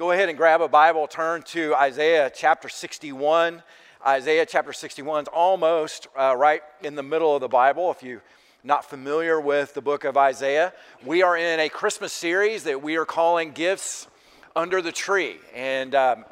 [0.00, 3.62] go ahead and grab a Bible, turn to Isaiah chapter 61.
[4.06, 7.90] Isaiah chapter 61 is almost uh, right in the middle of the Bible.
[7.90, 8.22] If you're
[8.64, 10.72] not familiar with the book of Isaiah,
[11.04, 14.08] we are in a Christmas series that we are calling Gifts
[14.56, 15.36] Under the Tree.
[15.54, 16.24] And um,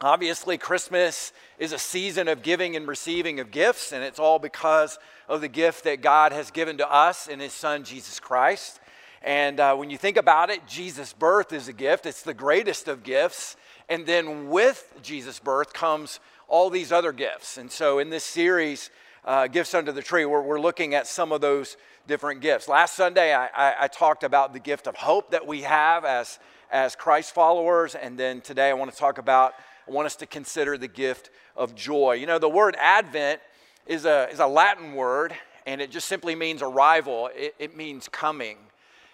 [0.00, 4.98] obviously, Christmas is a season of giving and receiving of gifts, and it's all because
[5.28, 8.80] of the gift that God has given to us in His Son, Jesus Christ.
[9.26, 12.86] And uh, when you think about it, Jesus' birth is a gift, it's the greatest
[12.86, 13.56] of gifts.
[13.88, 17.58] And then with Jesus' birth comes all these other gifts.
[17.58, 18.88] And so in this series,
[19.24, 22.68] uh, Gifts Under the Tree, we're, we're looking at some of those different gifts.
[22.68, 26.38] Last Sunday, I, I, I talked about the gift of hope that we have as,
[26.70, 27.96] as Christ followers.
[27.96, 29.54] And then today, I want to talk about,
[29.88, 32.12] I want us to consider the gift of joy.
[32.12, 33.40] You know, the word Advent
[33.88, 35.34] is a, is a Latin word,
[35.66, 38.58] and it just simply means arrival, it, it means coming.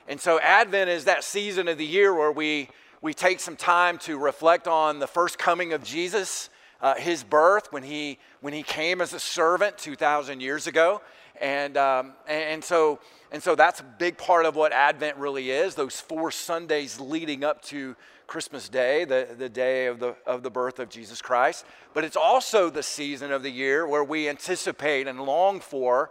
[0.09, 2.69] And so, Advent is that season of the year where we,
[3.01, 7.73] we take some time to reflect on the first coming of Jesus, uh, his birth,
[7.73, 11.01] when he, when he came as a servant 2,000 years ago.
[11.41, 12.99] And, um, and, so,
[13.31, 17.45] and so that's a big part of what Advent really is those four Sundays leading
[17.45, 21.65] up to Christmas Day, the, the day of the, of the birth of Jesus Christ.
[21.95, 26.11] But it's also the season of the year where we anticipate and long for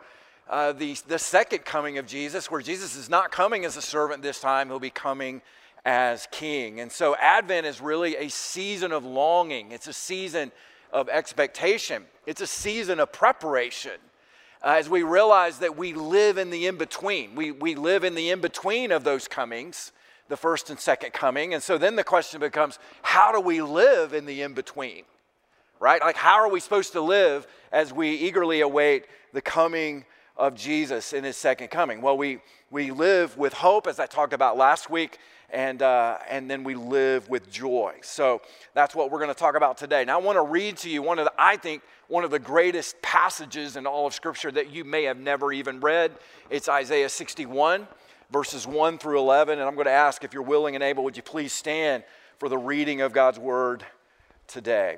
[0.52, 4.22] uh, the, the second coming of Jesus, where Jesus is not coming as a servant
[4.22, 5.42] this time, he'll be coming
[5.86, 6.82] as king.
[6.82, 10.52] And so Advent is really a season of longing, it's a season
[10.92, 13.94] of expectation, it's a season of preparation.
[14.62, 18.14] Uh, as we realize that we live in the in between, we, we live in
[18.14, 19.94] the in between of those comings,
[20.28, 21.54] the first and second coming.
[21.54, 25.04] And so then the question becomes how do we live in the in between?
[25.80, 26.02] Right?
[26.02, 30.06] Like, how are we supposed to live as we eagerly await the coming
[30.42, 32.02] of Jesus in his second coming?
[32.02, 32.40] Well, we,
[32.72, 35.20] we live with hope, as I talked about last week,
[35.52, 37.96] and, uh, and then we live with joy.
[38.02, 38.42] So
[38.74, 40.04] that's what we're going to talk about today.
[40.04, 42.40] Now, I want to read to you one of the, I think, one of the
[42.40, 46.12] greatest passages in all of Scripture that you may have never even read.
[46.50, 47.88] It's Isaiah 61,
[48.32, 49.60] verses 1 through 11.
[49.60, 52.04] And I'm going to ask if you're willing and able, would you please stand
[52.40, 53.86] for the reading of God's word
[54.48, 54.98] today?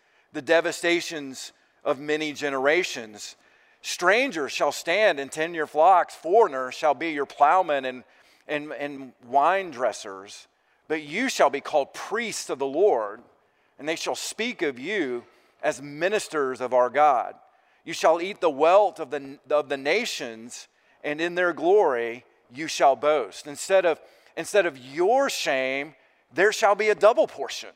[0.33, 1.51] the devastations
[1.83, 3.35] of many generations.
[3.81, 8.03] Strangers shall stand and tend your flocks, foreigners shall be your plowmen and,
[8.47, 10.47] and, and wine dressers.
[10.87, 13.21] But you shall be called priests of the Lord,
[13.79, 15.23] and they shall speak of you
[15.63, 17.35] as ministers of our God.
[17.83, 20.67] You shall eat the wealth of the, of the nations,
[21.03, 23.47] and in their glory you shall boast.
[23.47, 23.99] Instead of,
[24.37, 25.95] instead of your shame,
[26.33, 27.69] there shall be a double portion.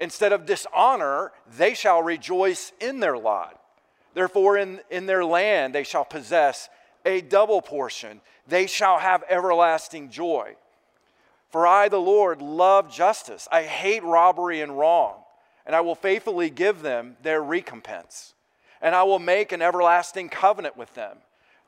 [0.00, 3.60] Instead of dishonor, they shall rejoice in their lot.
[4.14, 6.68] Therefore, in, in their land they shall possess
[7.04, 8.20] a double portion.
[8.46, 10.56] They shall have everlasting joy.
[11.50, 13.46] For I, the Lord, love justice.
[13.50, 15.16] I hate robbery and wrong,
[15.66, 18.34] and I will faithfully give them their recompense.
[18.82, 21.18] And I will make an everlasting covenant with them.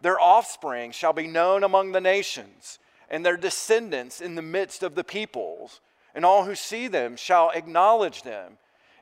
[0.03, 2.78] Their offspring shall be known among the nations,
[3.09, 5.81] and their descendants in the midst of the peoples
[6.16, 8.54] and all who see them shall acknowledge them,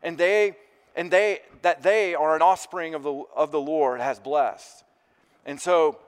[0.03, 0.57] and they
[0.97, 4.85] and they that they are an offspring of the of the Lord has blessed.
[5.47, 5.99] And so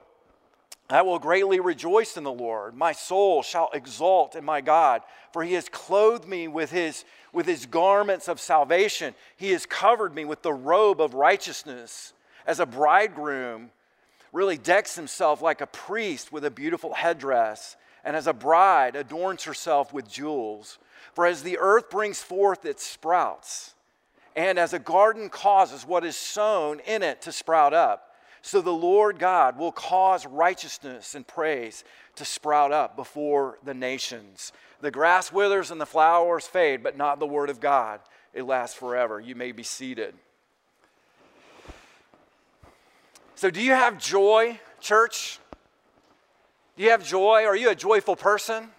[0.89, 2.75] I will greatly rejoice in the Lord.
[2.75, 5.01] My soul shall exult in my God,
[5.31, 9.15] for he has clothed me with his with his garments of salvation.
[9.37, 12.11] He has covered me with the robe of righteousness,
[12.45, 13.71] as a bridegroom
[14.33, 19.43] really decks himself like a priest with a beautiful headdress, and as a bride adorns
[19.43, 20.79] herself with jewels.
[21.13, 23.73] For as the earth brings forth its sprouts,
[24.35, 28.71] and as a garden causes what is sown in it to sprout up, So the
[28.71, 31.83] Lord God will cause righteousness and praise
[32.15, 34.53] to sprout up before the nations.
[34.79, 37.99] The grass withers and the flowers fade, but not the word of God.
[38.33, 39.19] It lasts forever.
[39.19, 40.13] You may be seated.
[43.35, 45.39] So, do you have joy, church?
[46.77, 47.43] Do you have joy?
[47.43, 48.69] Are you a joyful person?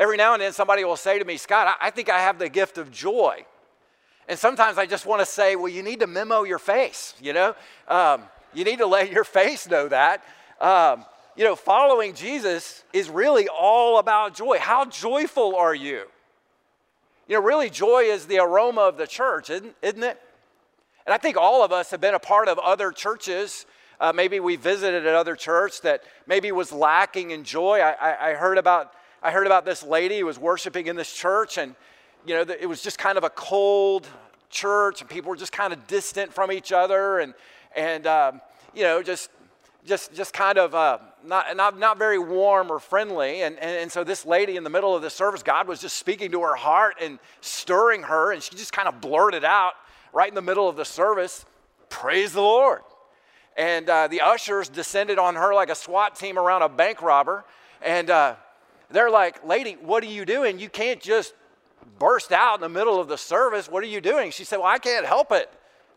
[0.00, 2.48] Every now and then somebody will say to me, Scott, I think I have the
[2.48, 3.44] gift of joy.
[4.28, 7.34] And sometimes I just want to say, well, you need to memo your face, you
[7.34, 7.54] know?
[7.86, 8.22] Um,
[8.54, 10.24] you need to let your face know that.
[10.58, 11.04] Um,
[11.36, 14.58] you know, following Jesus is really all about joy.
[14.58, 16.04] How joyful are you?
[17.28, 20.18] You know, really, joy is the aroma of the church, isn't, isn't it?
[21.04, 23.66] And I think all of us have been a part of other churches.
[24.00, 27.80] Uh, maybe we visited another church that maybe was lacking in joy.
[27.80, 31.12] I, I, I heard about I heard about this lady who was worshiping in this
[31.12, 31.74] church, and
[32.26, 34.08] you know, it was just kind of a cold
[34.48, 37.34] church, and people were just kind of distant from each other, and
[37.76, 38.40] and um,
[38.74, 39.28] you know, just
[39.84, 43.42] just just kind of uh, not, not not very warm or friendly.
[43.42, 45.98] And, and and so this lady in the middle of the service, God was just
[45.98, 49.72] speaking to her heart and stirring her, and she just kind of blurted out
[50.14, 51.44] right in the middle of the service,
[51.90, 52.80] "Praise the Lord."
[53.54, 57.44] And uh, the ushers descended on her like a SWAT team around a bank robber,
[57.82, 58.08] and.
[58.08, 58.36] Uh,
[58.90, 60.58] they're like, Lady, what are you doing?
[60.58, 61.34] You can't just
[61.98, 63.68] burst out in the middle of the service.
[63.68, 64.30] What are you doing?
[64.30, 65.50] She said, Well, I can't help it.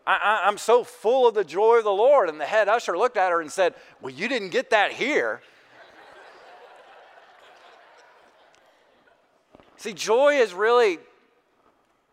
[0.06, 2.28] I, am so full of the joy of the Lord.
[2.28, 5.40] And the head usher looked at her and said, Well, you didn't get that here.
[9.76, 10.98] See, joy is really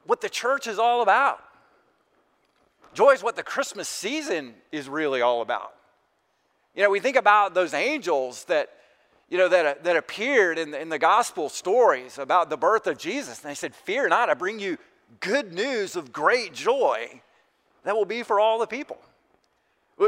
[0.06, 1.44] what the church is all about.
[2.94, 5.74] Joy is what the Christmas season is really all about.
[6.76, 8.70] You know, we think about those angels that
[9.32, 12.98] you know, that, that appeared in the, in the gospel stories about the birth of
[12.98, 13.42] Jesus.
[13.42, 14.78] And they said, Fear not, I bring you
[15.22, 17.22] good news of great joy
[17.86, 19.00] that will be for all the people.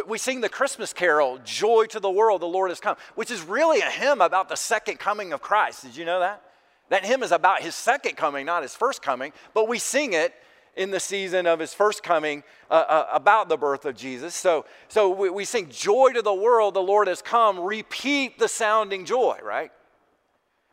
[0.07, 3.43] We sing the Christmas carol, Joy to the World, the Lord has come, which is
[3.43, 5.83] really a hymn about the second coming of Christ.
[5.83, 6.41] Did you know that?
[6.89, 10.33] That hymn is about his second coming, not his first coming, but we sing it
[10.75, 14.33] in the season of his first coming uh, uh, about the birth of Jesus.
[14.33, 17.59] So, so we, we sing, Joy to the world, the Lord has come.
[17.59, 19.71] Repeat the sounding joy, right?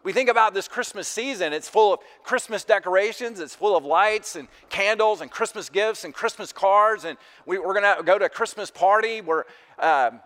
[0.02, 4.34] We think about this Christmas season, it's full of Christmas decorations, it's full of lights
[4.34, 7.04] and candles and Christmas gifts and Christmas cards.
[7.04, 9.44] And we, are going to go to a Christmas party where,
[9.78, 10.20] um,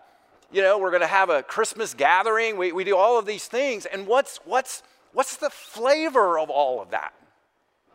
[0.49, 2.55] you know, we're going to have a Christmas gathering.
[2.55, 3.85] We, we do all of these things.
[3.85, 4.81] And what's, what's,
[5.11, 7.13] what's the flavor of all of that?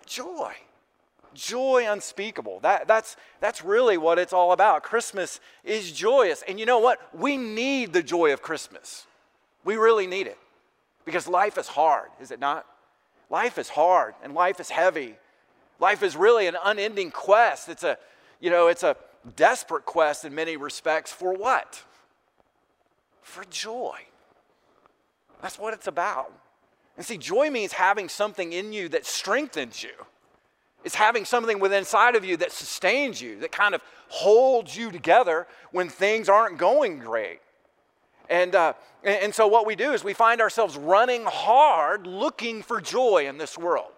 [0.05, 0.55] Joy
[1.35, 2.61] joy unspeakable.
[2.61, 4.82] That, that's, that's really what it's all about.
[4.82, 6.43] Christmas is joyous.
[6.47, 6.99] And you know what?
[7.15, 9.06] We need the joy of Christmas.
[9.65, 10.38] We really need it
[11.05, 12.67] because life is hard, is it not?
[13.29, 15.17] Life is hard and life is heavy.
[15.79, 17.69] Life is really an unending quest.
[17.69, 17.97] It's a,
[18.41, 18.97] you know, it's a
[19.37, 21.83] desperate quest in many respects for what?
[23.23, 23.99] For joy.
[25.43, 26.33] That's what it's about.
[26.97, 29.93] And see, joy means having something in you that strengthens you.
[30.85, 34.91] It's having something within inside of you that sustains you, that kind of holds you
[34.91, 37.41] together when things aren't going great.
[38.29, 42.81] And, uh, and so, what we do is we find ourselves running hard looking for
[42.81, 43.91] joy in this world.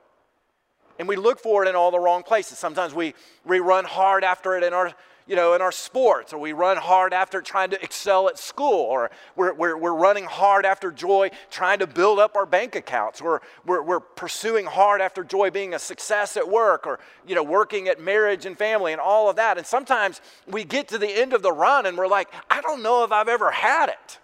[0.99, 2.59] And we look for it in all the wrong places.
[2.59, 3.15] Sometimes we,
[3.45, 4.93] we run hard after it in our
[5.27, 8.75] you know, in our sports, or we run hard after trying to excel at school,
[8.75, 13.21] or we're, we're, we're running hard after joy trying to build up our bank accounts,
[13.21, 17.43] or we're, we're pursuing hard after joy being a success at work, or, you know,
[17.43, 19.59] working at marriage and family and all of that.
[19.59, 22.83] And sometimes we get to the end of the run and we're like, I don't
[22.83, 24.19] know if I've ever had it.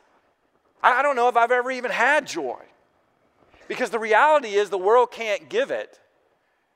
[0.83, 2.61] I don't know if I've ever even had joy.
[3.67, 6.01] Because the reality is the world can't give it.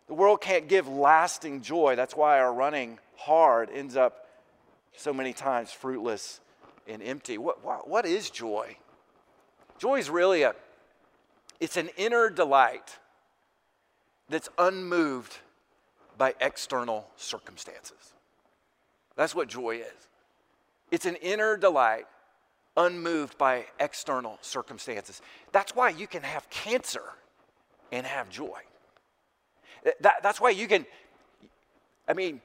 [0.09, 1.97] The world can't give lasting joy.
[1.97, 4.27] That's why our running hard ends up
[4.97, 6.41] so many times fruitless
[6.87, 7.39] and empty.
[7.39, 8.77] What, what, what is joy?
[9.79, 10.55] Joy is really a,
[11.61, 12.99] it's an inner delight
[14.29, 15.39] that's unmoved
[16.19, 18.13] by external circumstances.
[19.17, 20.09] That's what joy is.
[20.91, 22.07] It's an inner delight
[22.77, 25.21] unmoved by external circumstances.
[25.53, 27.03] That's why you can have cancer
[27.91, 28.61] and have joy.
[30.01, 30.87] That, that's why you can,
[32.09, 32.41] I mean,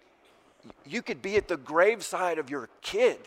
[0.85, 3.19] you could be at the graveside of your kid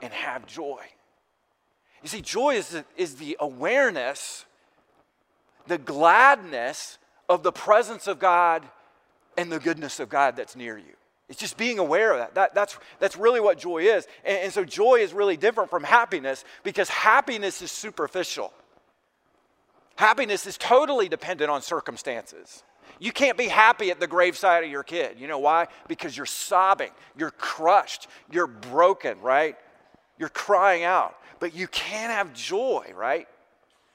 [0.00, 0.80] and have joy.
[2.02, 4.44] You see, joy is the, is the awareness,
[5.66, 6.98] the gladness
[7.28, 8.64] of the presence of God
[9.36, 10.94] and the goodness of God that's near you.
[11.28, 12.34] It's just being aware of that.
[12.34, 14.06] that that's, that's really what joy is.
[14.24, 18.52] And, and so, joy is really different from happiness because happiness is superficial.
[19.96, 22.62] Happiness is totally dependent on circumstances.
[22.98, 25.18] You can't be happy at the graveside of your kid.
[25.18, 25.66] You know why?
[25.86, 29.56] Because you're sobbing, you're crushed, you're broken, right?
[30.18, 31.16] You're crying out.
[31.40, 33.28] But you can't have joy, right?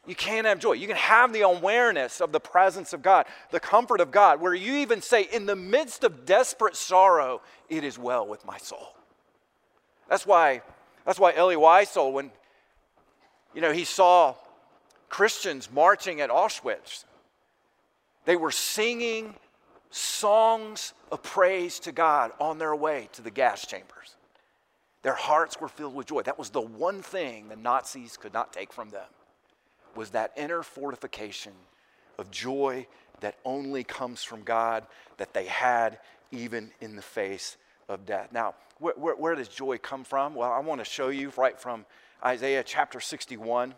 [0.06, 0.74] You can't have joy.
[0.74, 4.54] You can have the awareness of the presence of God, the comfort of God, where
[4.54, 8.96] you even say, in the midst of desperate sorrow, it is well with my soul.
[10.10, 10.62] That's why,
[11.06, 12.32] that's why Elie Wiesel, when
[13.54, 14.36] you know, he saw
[15.10, 17.06] Christians marching at Auschwitz,
[18.26, 19.36] they were singing
[19.90, 24.16] songs of praise to God on their way to the gas chambers.
[25.04, 26.22] Their hearts were filled with joy.
[26.22, 29.06] That was the one thing the Nazis could not take from them
[29.96, 31.54] was that inner fortification
[32.18, 32.88] of joy
[33.20, 34.86] that only comes from God
[35.18, 36.00] that they had
[36.32, 37.58] even in the face
[37.90, 38.30] of death.
[38.32, 40.34] Now, where, where, where does joy come from?
[40.34, 41.86] Well, I want to show you right from
[42.26, 43.74] Isaiah chapter 61.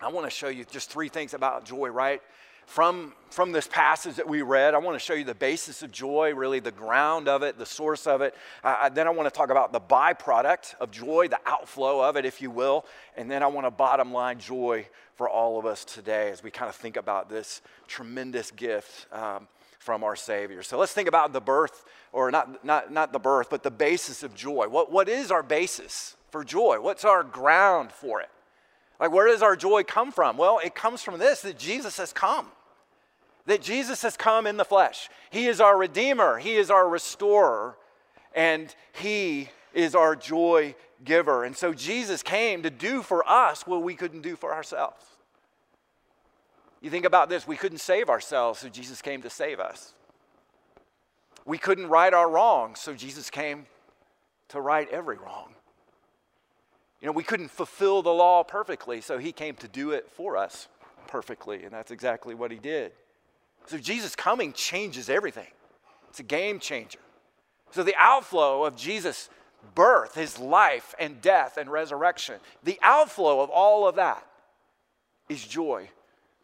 [0.00, 2.20] I want to show you just three things about joy, right?
[2.66, 4.74] From, from this passage that we read.
[4.74, 7.64] I want to show you the basis of joy, really the ground of it, the
[7.64, 8.34] source of it.
[8.62, 12.24] Uh, then I want to talk about the byproduct of joy, the outflow of it,
[12.24, 12.84] if you will.
[13.16, 16.50] And then I want to bottom line joy for all of us today as we
[16.50, 19.46] kind of think about this tremendous gift um,
[19.78, 20.62] from our Savior.
[20.62, 24.24] So let's think about the birth, or not, not, not the birth, but the basis
[24.24, 24.66] of joy.
[24.66, 26.80] What, what is our basis for joy?
[26.80, 28.28] What's our ground for it?
[28.98, 30.36] Like, where does our joy come from?
[30.36, 32.48] Well, it comes from this that Jesus has come.
[33.46, 35.08] That Jesus has come in the flesh.
[35.30, 37.76] He is our Redeemer, He is our restorer,
[38.34, 40.74] and He is our joy
[41.04, 41.44] giver.
[41.44, 45.04] And so Jesus came to do for us what we couldn't do for ourselves.
[46.80, 49.94] You think about this we couldn't save ourselves, so Jesus came to save us.
[51.44, 53.66] We couldn't right our wrongs, so Jesus came
[54.48, 55.54] to right every wrong.
[57.00, 60.36] You know, we couldn't fulfill the law perfectly, so he came to do it for
[60.36, 60.68] us
[61.06, 62.92] perfectly, and that's exactly what he did.
[63.66, 65.48] So Jesus coming changes everything.
[66.08, 67.00] It's a game changer.
[67.72, 69.28] So the outflow of Jesus'
[69.74, 74.24] birth, his life and death and resurrection, the outflow of all of that
[75.28, 75.90] is joy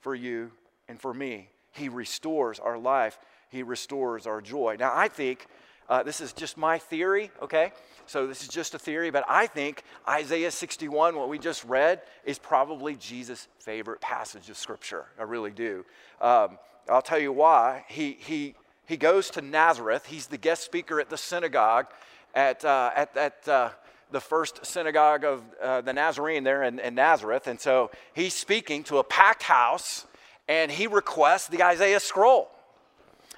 [0.00, 0.50] for you
[0.88, 1.48] and for me.
[1.70, 4.76] He restores our life, he restores our joy.
[4.78, 5.46] Now, I think
[5.88, 7.72] uh, this is just my theory, okay?
[8.06, 12.02] So this is just a theory, but I think Isaiah 61, what we just read,
[12.24, 15.06] is probably Jesus' favorite passage of Scripture.
[15.18, 15.84] I really do.
[16.20, 17.84] Um, I'll tell you why.
[17.88, 18.54] He, he,
[18.86, 20.06] he goes to Nazareth.
[20.06, 21.86] He's the guest speaker at the synagogue
[22.34, 23.70] at, uh, at, at uh,
[24.10, 27.46] the first synagogue of uh, the Nazarene there in, in Nazareth.
[27.46, 30.06] And so he's speaking to a packed house
[30.48, 32.50] and he requests the Isaiah scroll.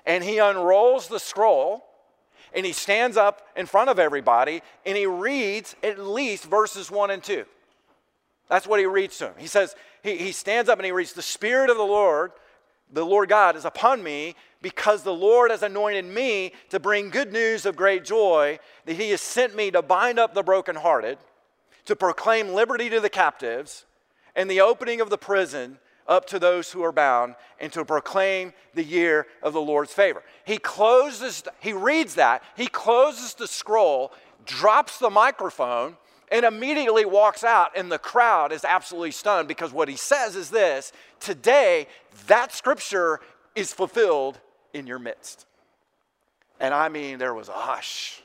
[0.07, 1.85] And he unrolls the scroll
[2.55, 7.11] and he stands up in front of everybody and he reads at least verses 1
[7.11, 7.45] and 2.
[8.49, 9.35] That's what he reads to him.
[9.39, 12.33] He says, he, he stands up and he reads, The Spirit of the Lord,
[12.95, 17.33] the Lord God, is upon me because the Lord has anointed me to bring good
[17.33, 21.19] news of great joy, that he has sent me to bind up the brokenhearted,
[21.85, 23.85] to proclaim liberty to the captives,
[24.35, 28.53] and the opening of the prison up to those who are bound and to proclaim
[28.75, 30.23] the year of the Lord's favor.
[30.45, 34.13] He closes, he reads that, he closes the scroll,
[34.45, 35.97] drops the microphone,
[36.31, 40.51] and immediately walks out, and the crowd is absolutely stunned because what he says is
[40.51, 41.87] this today,
[42.27, 43.21] that scripture
[43.55, 44.39] is fulfilled
[44.73, 45.47] in your midst.
[46.61, 48.23] And I mean, there was a hush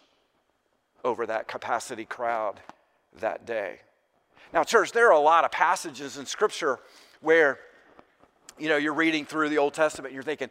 [1.03, 2.59] over that capacity crowd
[3.19, 3.79] that day.
[4.53, 6.79] Now, church, there are a lot of passages in scripture
[7.21, 7.59] where
[8.59, 10.49] you know, you're reading through the Old Testament and you're thinking,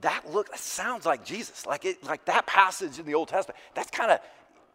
[0.00, 1.66] that look that sounds like Jesus.
[1.66, 3.58] Like it, like that passage in the Old Testament.
[3.74, 4.20] That's kind of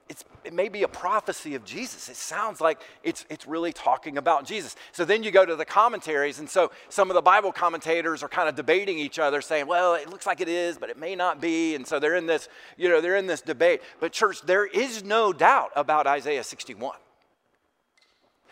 [0.09, 2.09] it's, it may be a prophecy of Jesus.
[2.09, 4.75] It sounds like it's, it's really talking about Jesus.
[4.91, 8.29] So then you go to the commentaries, and so some of the Bible commentators are
[8.29, 11.15] kind of debating each other, saying, well, it looks like it is, but it may
[11.15, 11.75] not be.
[11.75, 12.47] And so they're in this,
[12.77, 13.81] you know, they're in this debate.
[13.99, 16.97] But church, there is no doubt about Isaiah 61.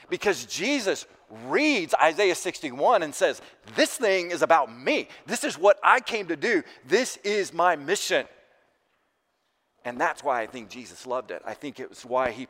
[0.10, 1.06] Because Jesus
[1.46, 3.42] reads Isaiah 61 and says,
[3.76, 5.08] This thing is about me.
[5.26, 6.64] This is what I came to do.
[6.86, 8.28] This is my mission.
[9.86, 11.42] And that's why I think Jesus loved it.
[11.46, 12.48] I think it was why he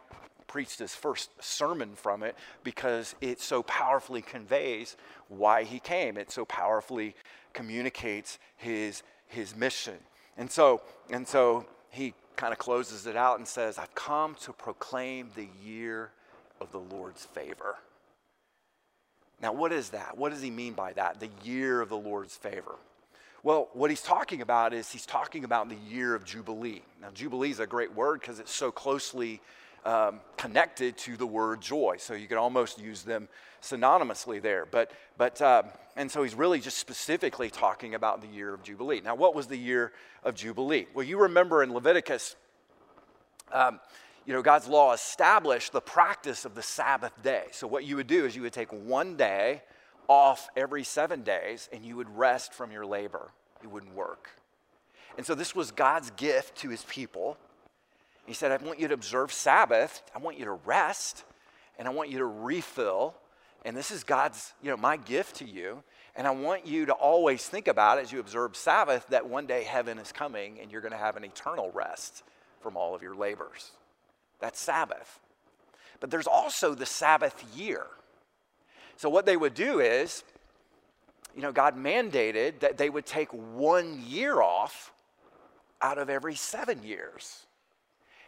[0.48, 4.96] preached his first sermon from it because it so powerfully conveys
[5.28, 6.18] why he came.
[6.18, 7.14] It so powerfully
[7.54, 9.98] communicates his, his mission.
[10.38, 14.54] And so, and so he kind of closes it out and says, I've come to
[14.54, 16.12] proclaim the year
[16.62, 17.76] of the Lord's favor.
[19.42, 20.18] Now, what is that?
[20.18, 21.20] What does he mean by that?
[21.20, 22.76] The year of the Lord's favor.
[23.46, 26.82] Well, what he's talking about is he's talking about the year of Jubilee.
[27.00, 29.40] Now, Jubilee is a great word because it's so closely
[29.86, 31.98] um, connected to the word joy.
[32.00, 33.28] So you can almost use them
[33.62, 34.66] synonymously there.
[34.66, 39.02] But, but um, and so he's really just specifically talking about the year of Jubilee.
[39.02, 40.88] Now, what was the year of Jubilee?
[40.96, 42.36] Well, you remember in Leviticus,
[43.54, 43.80] um,
[44.26, 47.44] you know, God's law established the practice of the Sabbath day.
[47.52, 49.62] So what you would do is you would take one day
[50.08, 53.32] off every seven days and you would rest from your labor.
[53.64, 54.30] You wouldn't work.
[55.18, 57.38] And so this was God's gift to his people.
[58.26, 61.24] He said, I want you to observe Sabbath, I want you to rest,
[61.78, 63.16] and I want you to refill.
[63.64, 65.84] And this is God's, you know, my gift to you.
[66.16, 69.64] And I want you to always think about as you observe Sabbath that one day
[69.64, 72.24] heaven is coming and you're going to have an eternal rest
[72.62, 73.72] from all of your labors.
[74.40, 75.20] That's Sabbath.
[76.00, 77.88] But there's also the Sabbath year.
[78.98, 80.24] So what they would do is,
[81.36, 84.94] you know, God mandated that they would take one year off
[85.82, 87.46] out of every seven years.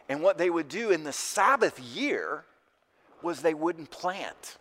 [0.08, 2.44] And what they would do in the Sabbath year
[3.22, 4.58] was they wouldn't plant.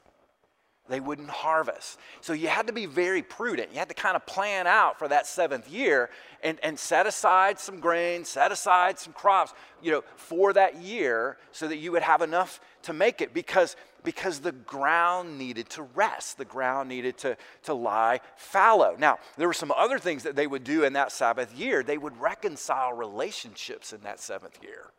[0.89, 2.00] They wouldn't harvest.
[2.22, 3.72] So you had to be very prudent.
[3.72, 6.10] You had to kind of plan out for that seventh year
[6.44, 11.38] and, and set aside some grain, set aside some crops, you know, for that year
[11.51, 15.84] so that you would have enough to make it because, because the ground needed to
[15.84, 16.38] rest.
[16.38, 18.96] The ground needed to, to lie fallow.
[18.98, 21.84] Now, there were some other things that they would do in that Sabbath year.
[21.84, 24.91] They would reconcile relationships in that seventh year.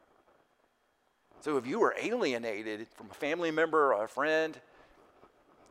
[1.40, 4.58] So if you were alienated from a family member or a friend,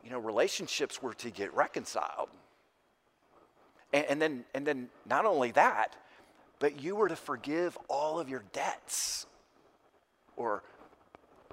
[0.04, 2.28] you know, relationships were to get reconciled.
[3.92, 5.96] And, and, then, and then not only that,
[6.58, 9.26] but you were to forgive all of your debts
[10.36, 10.62] or,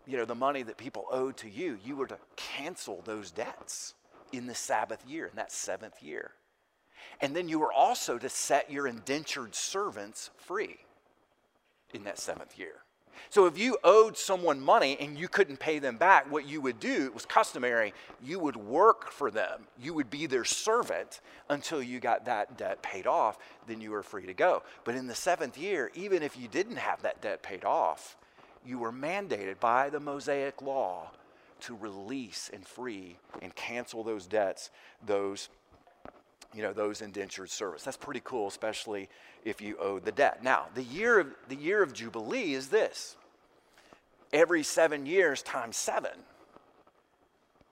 [0.06, 1.78] you know, the money that people owed to you.
[1.84, 3.94] You were to cancel those debts
[4.32, 6.32] in the Sabbath year, in that seventh year.
[7.22, 10.78] And then you were also to set your indentured servants free
[11.94, 12.85] in that seventh year.
[13.30, 16.80] So if you owed someone money and you couldn't pay them back, what you would
[16.80, 17.94] do, it was customary,
[18.24, 19.68] you would work for them.
[19.80, 24.04] You would be their servant until you got that debt paid off, then you were
[24.04, 24.64] free to go.
[24.84, 28.18] But in the seventh year, even if you didn't have that debt paid off,
[28.66, 31.12] you were mandated by the Mosaic law
[31.62, 34.70] to release and free and cancel those debts,
[35.06, 35.50] those
[36.56, 39.10] you know those indentured service that's pretty cool especially
[39.44, 40.44] if you owe the debt.
[40.44, 43.16] Now the year of the year of jubilee is this.
[44.34, 46.12] Every seven years times seven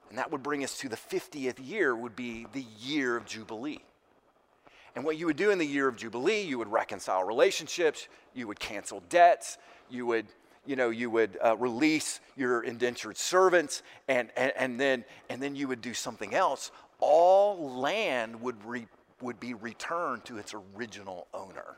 [0.10, 3.80] and that would bring us to the 50th year would be the year of jubilee.
[4.96, 8.48] And what you would do in the year of jubilee you would reconcile relationships you
[8.48, 9.58] would cancel debts
[9.90, 10.28] you would
[10.66, 15.56] you know you would uh, release your indentured servants and, and, and then and then
[15.56, 16.72] you would do something else
[17.04, 18.88] all land would, re,
[19.22, 21.76] would be returned to its original owner.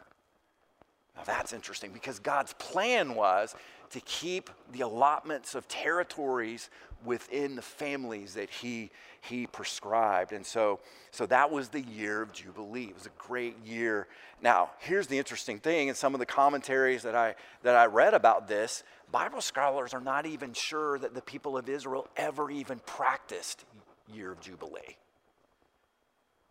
[1.15, 3.55] Now that's interesting because God's plan was
[3.89, 6.69] to keep the allotments of territories
[7.03, 10.31] within the families that he, he prescribed.
[10.31, 12.85] And so, so that was the year of Jubilee.
[12.85, 14.07] It was a great year.
[14.41, 18.13] Now, here's the interesting thing, in some of the commentaries that I, that I read
[18.13, 22.79] about this, Bible scholars are not even sure that the people of Israel ever even
[22.85, 23.65] practiced
[24.13, 24.97] year of Jubilee.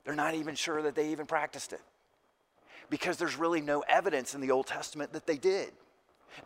[0.05, 1.81] They're not even sure that they even practiced it
[2.91, 5.73] because there's really no evidence in the Old Testament that they did.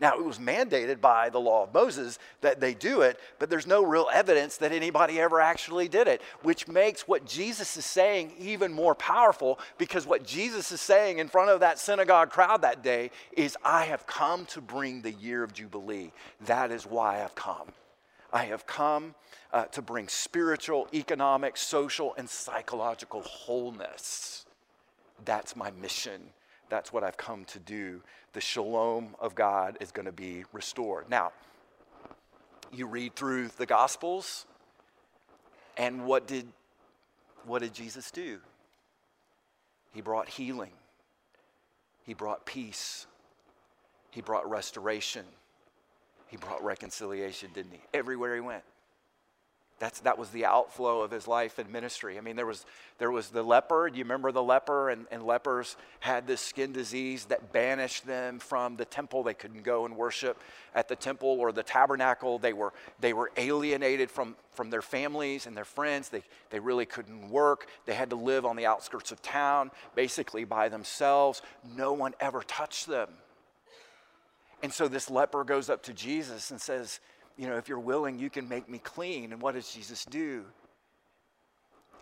[0.01, 3.67] Now, it was mandated by the law of Moses that they do it, but there's
[3.67, 8.33] no real evidence that anybody ever actually did it, which makes what Jesus is saying
[8.39, 12.83] even more powerful because what Jesus is saying in front of that synagogue crowd that
[12.83, 16.13] day is, I have come to bring the year of Jubilee.
[16.43, 17.69] That is why I've come.
[18.33, 19.15] I have come
[19.53, 24.45] uh, to bring spiritual, economic, social, and psychological wholeness.
[25.25, 26.21] That's my mission.
[26.69, 28.03] That's what I've come to do.
[28.35, 31.09] The shalom of God is going to be restored.
[31.09, 31.33] Now,
[32.71, 34.45] you read through the Gospels,
[35.79, 36.47] and what did,
[37.47, 38.39] what did Jesus do?
[39.95, 40.73] He brought healing,
[42.05, 43.07] He brought peace,
[44.11, 45.25] He brought restoration,
[46.29, 47.81] He brought reconciliation, didn't He?
[47.93, 48.63] Everywhere He went.
[49.79, 52.19] That's, that was the outflow of his life and ministry.
[52.19, 52.67] I mean, there was,
[52.99, 53.89] there was the leper.
[53.89, 54.91] Do you remember the leper?
[54.91, 59.23] And, and lepers had this skin disease that banished them from the temple.
[59.23, 60.37] They couldn't go and worship
[60.75, 62.41] at the temple or the tabernacle.
[62.41, 66.09] They were, they were alienated from, from their families and their friends.
[66.09, 67.69] They, they really couldn't work.
[67.87, 71.41] They had to live on the outskirts of town, basically by themselves.
[71.77, 73.11] No one ever touched them.
[74.63, 77.01] And so this leper goes up to Jesus and says,
[77.37, 79.33] you know, if you're willing, you can make me clean.
[79.33, 80.45] And what does Jesus do?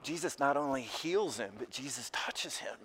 [0.03, 2.77] Jesus not only heals him, but Jesus touches him.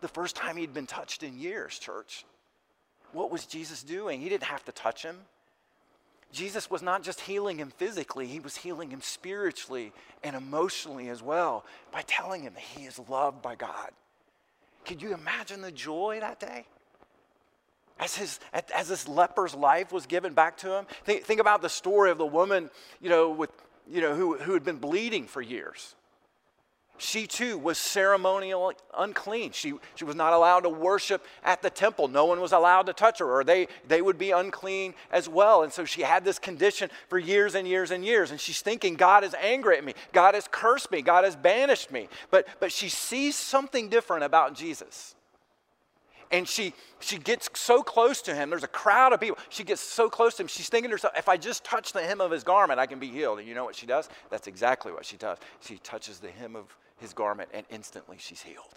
[0.00, 2.24] The first time he'd been touched in years, church.
[3.12, 4.20] What was Jesus doing?
[4.20, 5.16] He didn't have to touch him.
[6.30, 11.22] Jesus was not just healing him physically, he was healing him spiritually and emotionally as
[11.22, 13.90] well by telling him that he is loved by God.
[14.84, 16.66] Could you imagine the joy that day?
[18.00, 18.40] As, his,
[18.74, 20.86] as this leper's life was given back to him.
[21.04, 23.50] Think, think about the story of the woman, you know, with,
[23.90, 25.94] you know who, who had been bleeding for years
[26.98, 29.52] she too was ceremonially unclean.
[29.52, 32.08] She, she was not allowed to worship at the temple.
[32.08, 35.62] No one was allowed to touch her, or they, they would be unclean as well.
[35.62, 38.30] And so she had this condition for years and years and years.
[38.30, 39.94] And she's thinking, God is angry at me.
[40.12, 41.00] God has cursed me.
[41.00, 42.08] God has banished me.
[42.30, 45.14] But, but she sees something different about Jesus.
[46.30, 48.50] And she, she gets so close to him.
[48.50, 49.38] There's a crowd of people.
[49.48, 50.48] She gets so close to him.
[50.48, 52.98] She's thinking to herself, if I just touch the hem of his garment, I can
[52.98, 53.38] be healed.
[53.38, 54.10] And you know what she does?
[54.30, 55.38] That's exactly what she does.
[55.60, 56.66] She touches the hem of
[56.98, 58.74] his garment, and instantly she's healed.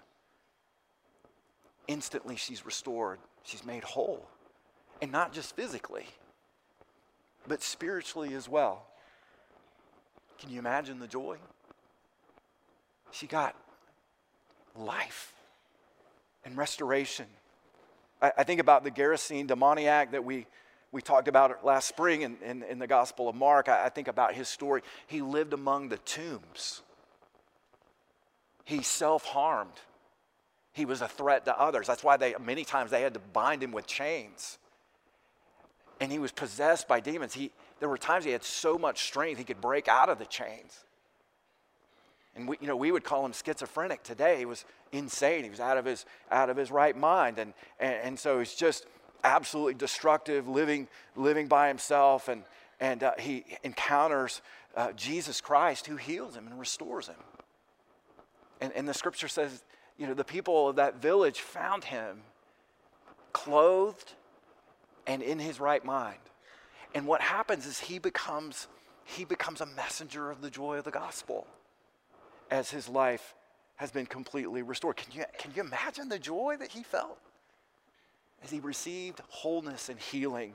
[1.87, 3.19] Instantly she's restored.
[3.43, 4.25] She's made whole.
[5.01, 6.05] And not just physically,
[7.47, 8.85] but spiritually as well.
[10.39, 11.37] Can you imagine the joy?
[13.11, 13.55] She got
[14.75, 15.33] life
[16.45, 17.25] and restoration.
[18.21, 20.47] I, I think about the Gerasene demoniac that we,
[20.91, 23.69] we talked about last spring in, in, in the Gospel of Mark.
[23.69, 24.81] I, I think about his story.
[25.07, 26.81] He lived among the tombs
[28.71, 29.79] he self harmed.
[30.73, 31.87] He was a threat to others.
[31.87, 34.57] That's why they, many times they had to bind him with chains.
[35.99, 37.33] And he was possessed by demons.
[37.33, 40.25] He, there were times he had so much strength he could break out of the
[40.25, 40.85] chains.
[42.35, 44.37] And we, you know, we would call him schizophrenic today.
[44.37, 45.43] He was insane.
[45.43, 47.39] He was out of his, out of his right mind.
[47.39, 48.85] And, and, and so he's just
[49.23, 52.27] absolutely destructive, living, living by himself.
[52.27, 52.43] And,
[52.79, 54.41] and uh, he encounters
[54.75, 57.15] uh, Jesus Christ who heals him and restores him.
[58.61, 59.63] And, and the scripture says,
[59.97, 62.21] you know, the people of that village found him
[63.33, 64.13] clothed
[65.05, 66.19] and in his right mind.
[66.93, 68.67] And what happens is he becomes
[69.03, 71.47] he becomes a messenger of the joy of the gospel
[72.51, 73.33] as his life
[73.77, 74.97] has been completely restored.
[74.97, 77.17] Can you, can you imagine the joy that he felt
[78.43, 80.53] as he received wholeness and healing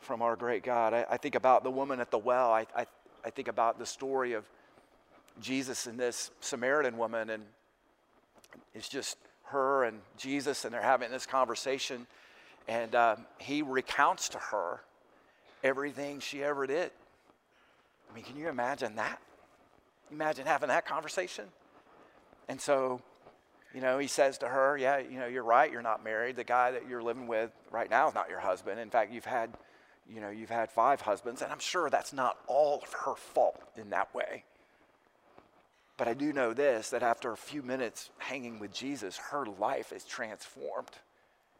[0.00, 0.94] from our great God?
[0.94, 2.52] I, I think about the woman at the well.
[2.52, 2.86] I, I,
[3.24, 4.48] I think about the story of
[5.40, 7.42] Jesus and this Samaritan woman, and
[8.74, 12.06] it's just her and Jesus, and they're having this conversation.
[12.68, 14.80] And uh, he recounts to her
[15.64, 16.90] everything she ever did.
[18.10, 19.20] I mean, can you imagine that?
[20.12, 21.46] Imagine having that conversation.
[22.48, 23.00] And so,
[23.74, 26.36] you know, he says to her, Yeah, you know, you're right, you're not married.
[26.36, 28.78] The guy that you're living with right now is not your husband.
[28.78, 29.50] In fact, you've had,
[30.08, 33.62] you know, you've had five husbands, and I'm sure that's not all of her fault
[33.76, 34.44] in that way.
[35.96, 39.92] But I do know this that after a few minutes hanging with Jesus, her life
[39.92, 40.90] is transformed.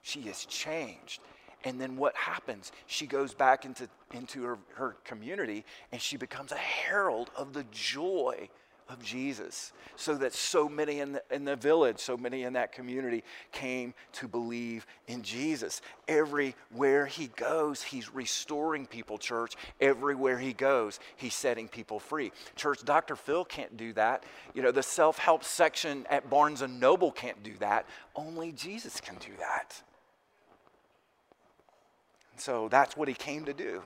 [0.03, 1.21] She is changed.
[1.65, 2.73] And then what happens?
[2.87, 7.65] She goes back into, into her, her community and she becomes a herald of the
[7.71, 8.49] joy
[8.93, 12.73] of Jesus, so that so many in the, in the village, so many in that
[12.73, 15.81] community came to believe in Jesus.
[16.09, 19.55] Everywhere he goes, he's restoring people, church.
[19.81, 22.33] Everywhere he goes, he's setting people free.
[22.55, 23.17] Church, Dr.
[23.17, 24.25] Phil can't do that.
[24.55, 27.87] You know, the self help section at Barnes and Noble can't do that.
[28.15, 29.83] Only Jesus can do that.
[32.43, 33.83] So that's what he came to do.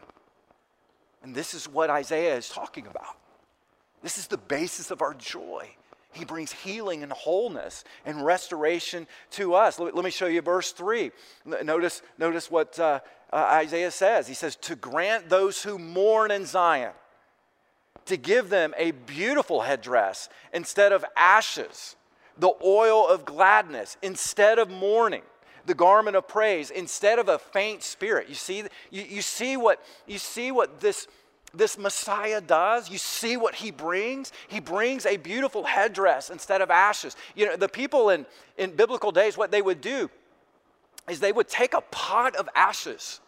[1.23, 3.19] And this is what Isaiah is talking about.
[4.03, 5.69] This is the basis of our joy.
[6.13, 9.79] He brings healing and wholeness and restoration to us.
[9.79, 11.11] Let, me show you verse 3.
[11.65, 14.27] Notice, notice what uh, uh, Isaiah says.
[14.27, 16.93] He says, To grant those who mourn in Zion,
[18.07, 21.95] to give them a beautiful headdress instead of ashes,
[22.39, 25.23] the oil of gladness instead of mourning
[25.67, 28.29] the garment of praise instead of a faint spirit.
[28.29, 31.09] You see, you, you see what you see what this
[31.55, 32.91] this Messiah does.
[32.91, 34.33] You see what he brings?
[34.49, 37.17] He brings a beautiful headdress instead of ashes.
[37.35, 38.27] You know, the people in,
[38.59, 40.11] in biblical days, what they would do
[41.09, 43.21] is they would take a pot of ashes.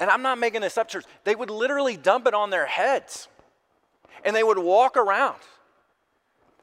[0.00, 1.04] And I'm not making this up, church.
[1.24, 3.28] They would literally dump it on their heads.
[4.24, 5.38] And they would walk around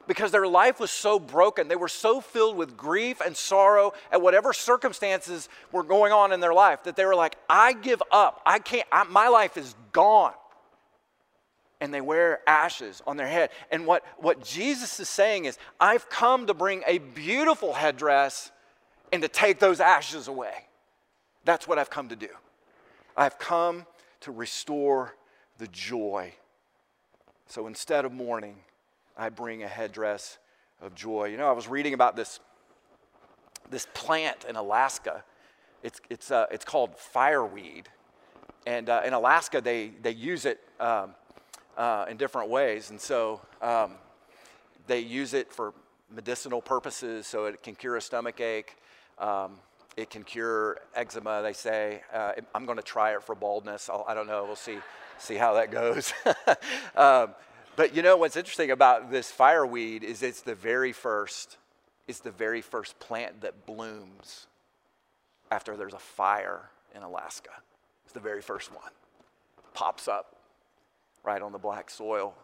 [0.06, 1.68] because their life was so broken.
[1.68, 6.40] They were so filled with grief and sorrow at whatever circumstances were going on in
[6.40, 8.42] their life that they were like, I give up.
[8.44, 10.34] I can't, I, my life is gone.
[11.80, 13.50] And they wear ashes on their head.
[13.70, 18.50] And what, what Jesus is saying is, I've come to bring a beautiful headdress
[19.12, 20.54] and to take those ashes away.
[21.44, 22.28] That's what I've come to do.
[23.16, 23.86] I've come
[24.20, 25.14] to restore
[25.58, 26.32] the joy.
[27.46, 28.56] So instead of mourning,
[29.16, 30.38] I bring a headdress
[30.82, 31.26] of joy.
[31.26, 32.40] You know, I was reading about this,
[33.70, 35.24] this plant in Alaska.
[35.82, 37.88] It's, it's, uh, it's called fireweed.
[38.66, 41.14] and uh, in Alaska, they, they use it um,
[41.76, 42.90] uh, in different ways.
[42.90, 43.92] And so um,
[44.86, 45.74] they use it for
[46.10, 48.76] medicinal purposes, so it can cure a stomach ache.
[49.18, 49.52] Um,
[49.96, 52.02] it can cure eczema, they say.
[52.12, 53.88] Uh, I'm going to try it for baldness.
[53.88, 54.44] I'll, I do not know.
[54.44, 54.78] We'll see,
[55.18, 56.12] see how that goes.
[57.76, 61.58] but you know what's interesting about this fireweed is it's the very first,
[62.06, 64.46] it's the very first plant that blooms
[65.50, 67.50] after there's a fire in Alaska.
[68.04, 68.90] It's the very first one.
[69.72, 70.36] Pops up
[71.24, 72.34] right on the black soil,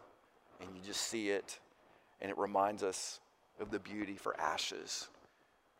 [0.59, 1.59] and you just see it,
[2.21, 3.19] and it reminds us
[3.59, 5.07] of the beauty for ashes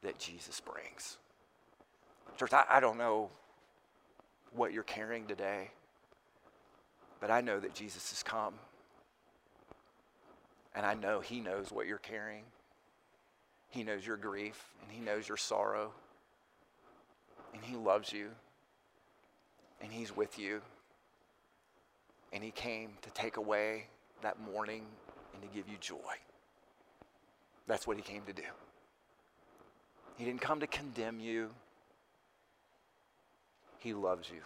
[0.04, 1.18] that Jesus brings.
[2.38, 3.30] Church, I, I don't know
[4.54, 5.72] what you're carrying today,
[7.20, 8.54] but I know that Jesus has come.
[10.76, 12.44] And I know He knows what you're carrying.
[13.70, 15.92] He knows your grief, and He knows your sorrow.
[17.54, 18.30] And He loves you,
[19.82, 20.62] and He's with you.
[22.34, 23.88] And He came to take away
[24.22, 24.86] that mourning
[25.34, 26.16] and to give you joy.
[27.68, 28.44] That's what He came to do.
[30.18, 31.50] He didn't come to condemn you.
[33.80, 34.42] He loves you.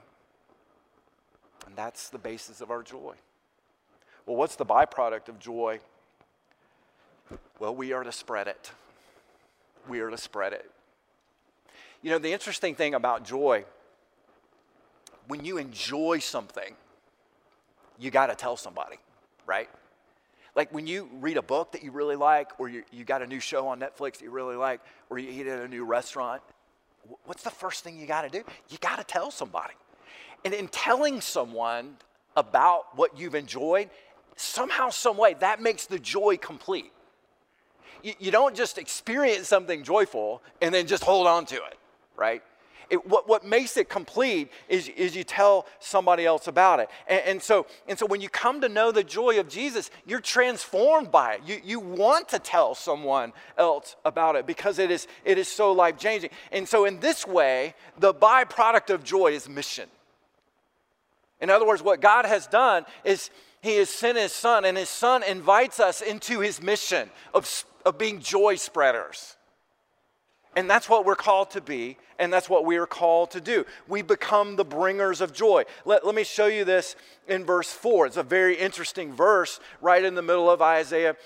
[1.68, 3.16] And that's the basis of our joy.
[4.26, 5.80] Well, what's the byproduct of joy?
[7.60, 8.72] Well, we are to spread it.
[9.88, 10.70] We are to spread it.
[12.02, 13.66] You know, the interesting thing about joy,
[15.28, 16.76] when you enjoy something,
[17.98, 18.98] you got to tell somebody,
[19.46, 19.70] right?
[20.56, 23.28] Like when you read a book that you really like, or you, you got a
[23.28, 26.42] new show on Netflix that you really like, or you eat at a new restaurant,
[27.26, 28.44] what's the first thing you got to do?
[28.70, 29.74] You got to tell somebody.
[30.44, 31.98] And in telling someone
[32.36, 33.90] about what you've enjoyed,
[34.36, 36.92] somehow, some way, that makes the joy complete.
[38.06, 41.80] You, you don't just experience something joyful and then just hold on to it,
[42.16, 42.44] right?
[42.92, 46.90] It, what, what makes it complete is, is you tell somebody else about it.
[47.08, 50.20] And, and, so, and so when you come to know the joy of Jesus, you're
[50.20, 51.42] transformed by it.
[51.48, 55.72] You, you want to tell someone else about it because it is, it is so
[55.72, 56.30] life changing.
[56.52, 59.90] And so, in this way, the byproduct of joy is mission.
[61.42, 64.90] In other words, what God has done is He has sent His Son, and His
[64.90, 69.36] Son invites us into His mission of, of being joy spreaders.
[70.58, 73.66] And that's what we're called to be, and that's what we are called to do.
[73.90, 75.66] We become the bringers of joy.
[75.84, 76.96] Let, let me show you this
[77.28, 78.06] in verse 4.
[78.08, 81.18] It's a very interesting verse right in the middle of Isaiah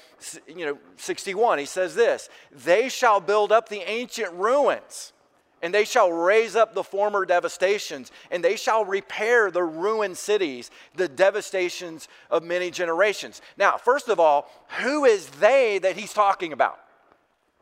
[0.47, 1.59] you know, 61.
[1.59, 5.13] He says this They shall build up the ancient ruins,
[5.61, 10.71] and they shall raise up the former devastations, and they shall repair the ruined cities,
[10.95, 13.41] the devastations of many generations.
[13.57, 14.49] Now, first of all,
[14.81, 16.79] who is they that he's talking about?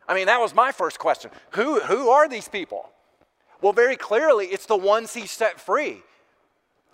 [0.08, 1.30] I mean, that was my first question.
[1.50, 2.88] Who, who are these people?
[3.60, 6.02] Well, very clearly, it's the ones he set free.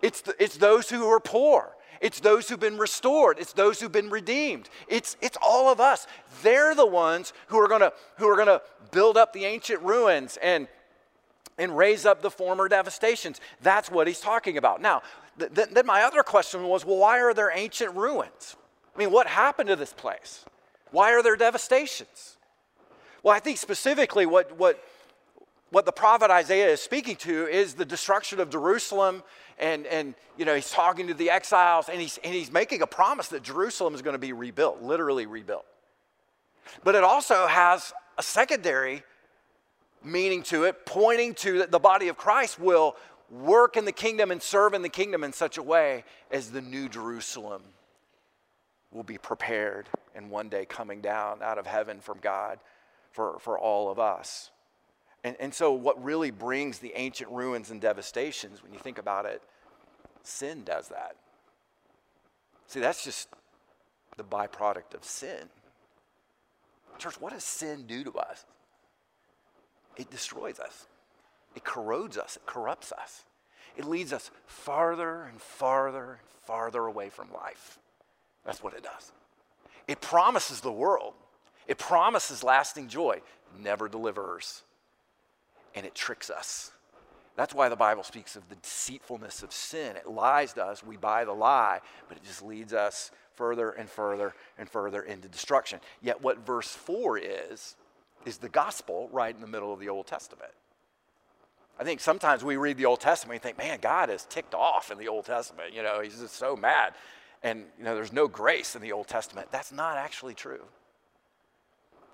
[0.02, 1.76] It's, the, it's those who are poor.
[2.00, 3.38] It's those who've been restored.
[3.38, 4.68] It's those who've been redeemed.
[4.88, 6.06] It's, it's all of us.
[6.42, 10.66] They're the ones who are gonna, who are gonna build up the ancient ruins and,
[11.58, 13.40] and raise up the former devastations.
[13.62, 14.80] That's what he's talking about.
[14.80, 15.02] Now,
[15.38, 18.56] th- th- then my other question was well, why are there ancient ruins?
[18.94, 20.44] I mean, what happened to this place?
[20.90, 22.36] Why are there devastations?
[23.22, 24.82] Well, I think specifically what, what,
[25.70, 29.22] what the prophet Isaiah is speaking to is the destruction of Jerusalem.
[29.58, 32.86] And, and you know, he's talking to the exiles and he's, and he's making a
[32.86, 35.64] promise that Jerusalem is going to be rebuilt, literally rebuilt.
[36.84, 39.02] But it also has a secondary
[40.04, 42.96] meaning to it, pointing to that the body of Christ will
[43.30, 46.60] work in the kingdom and serve in the kingdom in such a way as the
[46.60, 47.62] new Jerusalem
[48.92, 52.58] will be prepared and one day coming down out of heaven from God
[53.10, 54.50] for, for all of us.
[55.24, 59.24] And, and so, what really brings the ancient ruins and devastations, when you think about
[59.24, 59.42] it,
[60.22, 61.16] sin does that.
[62.66, 63.28] See, that's just
[64.16, 65.48] the byproduct of sin.
[66.98, 68.44] Church, what does sin do to us?
[69.96, 70.86] It destroys us,
[71.54, 73.22] it corrodes us, it corrupts us.
[73.76, 77.80] It leads us farther and farther and farther away from life.
[78.44, 79.10] That's what it does.
[79.88, 81.14] It promises the world
[81.66, 83.22] it promises lasting joy,
[83.58, 84.62] never delivers.
[85.74, 86.70] And it tricks us.
[87.36, 89.96] That's why the Bible speaks of the deceitfulness of sin.
[89.96, 93.90] It lies to us, we buy the lie, but it just leads us further and
[93.90, 95.80] further and further into destruction.
[96.00, 97.74] Yet, what verse 4 is,
[98.24, 100.52] is the gospel right in the middle of the Old Testament.
[101.78, 104.90] I think sometimes we read the Old Testament and think, man, God is ticked off
[104.90, 105.74] in the Old Testament.
[105.74, 106.94] You know, he's just so mad.
[107.42, 109.48] And, you know, there's no grace in the Old Testament.
[109.50, 110.64] That's not actually true.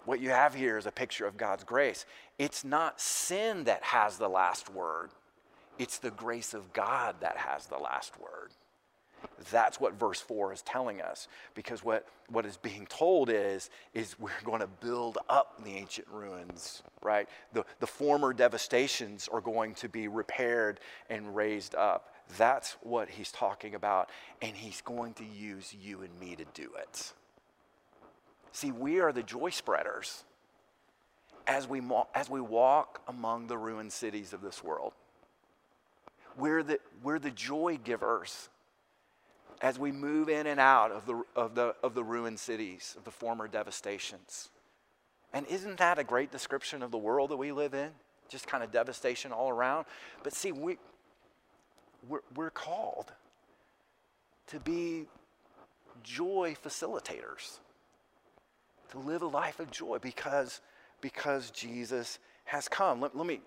[0.06, 2.06] What you have here is a picture of God's grace.
[2.38, 5.10] It's not sin that has the last word,
[5.80, 8.50] It's the grace of God that has the last word.
[9.50, 11.28] That's what verse 4 is telling us.
[11.54, 16.08] Because what, what is being told is, is we're going to build up the ancient
[16.10, 17.28] ruins, right?
[17.52, 22.14] The, the former devastations are going to be repaired and raised up.
[22.36, 24.10] That's what he's talking about.
[24.42, 27.12] And he's going to use you and me to do it.
[28.52, 30.24] See, we are the joy spreaders
[31.46, 31.80] as we,
[32.14, 34.92] as we walk among the ruined cities of this world.
[36.36, 38.48] We're the, we're the joy givers
[39.60, 43.04] as we move in and out of the, of, the, of the ruined cities, of
[43.04, 44.48] the former devastations.
[45.32, 47.90] And isn't that a great description of the world that we live in?
[48.28, 49.86] Just kind of devastation all around.
[50.22, 50.78] But see, we,
[52.08, 53.12] we're, we're called
[54.48, 55.06] to be
[56.02, 57.58] joy facilitators,
[58.90, 60.60] to live a life of joy because,
[61.00, 63.00] because Jesus has come.
[63.00, 63.40] Let, let, me,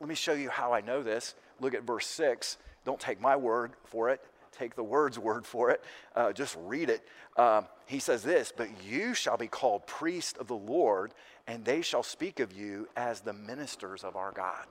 [0.00, 1.34] let me show you how I know this.
[1.60, 2.58] Look at verse 6.
[2.84, 4.20] Don't take my word for it
[4.58, 5.82] take the word's word for it,
[6.14, 7.06] uh, just read it.
[7.36, 11.12] Um, he says this, but you shall be called priest of the Lord,
[11.46, 14.66] and they shall speak of you as the ministers of our God.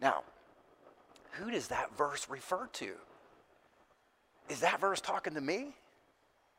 [0.00, 0.22] Now,
[1.32, 2.92] who does that verse refer to?
[4.48, 5.74] Is that verse talking to me?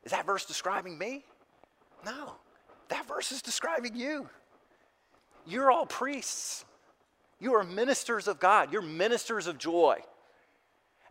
[0.04, 1.24] Is that verse describing me?
[2.06, 2.34] No,
[2.90, 4.30] that verse is describing you.
[5.46, 6.66] You're all priests.
[7.40, 8.72] You are ministers of God.
[8.72, 10.00] You're ministers of joy.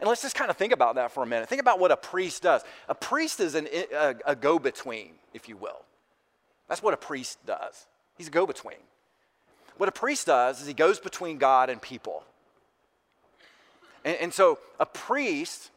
[0.01, 1.49] And let's just kind of think about that for a minute.
[1.49, 2.63] Think about what a priest does.
[2.89, 5.85] A priest is an, a, a go between, if you will.
[6.69, 7.87] That's what a priest does.
[8.17, 8.79] He's a go between.
[9.77, 12.25] What a priest does is he goes between God and people.
[14.05, 15.71] And, and so a priest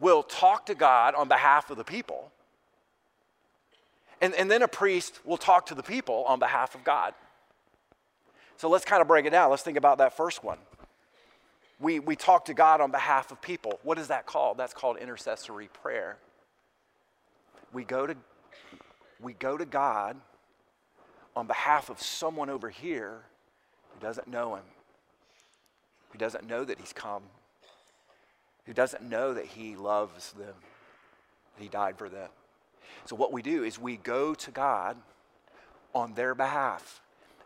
[0.00, 2.32] will talk to God on behalf of the people.
[4.20, 7.14] And, and then a priest will talk to the people on behalf of God.
[8.56, 9.50] So let's kind of break it down.
[9.50, 10.58] Let's think about that first one
[11.82, 13.80] we, we talk to God on behalf of people.
[13.82, 14.56] What is that called?
[14.56, 16.16] That's called intercessory prayer.
[17.72, 18.16] We go to,
[19.20, 20.16] we go to God
[21.34, 23.22] on behalf of someone over here
[23.92, 24.62] who doesn't know him,
[26.10, 27.24] who doesn't know that he's come,
[28.64, 30.54] who doesn't know that he loves them,
[31.56, 32.28] that he died for them.
[33.06, 34.96] So, what we do is we go to God
[35.94, 37.00] on their behalf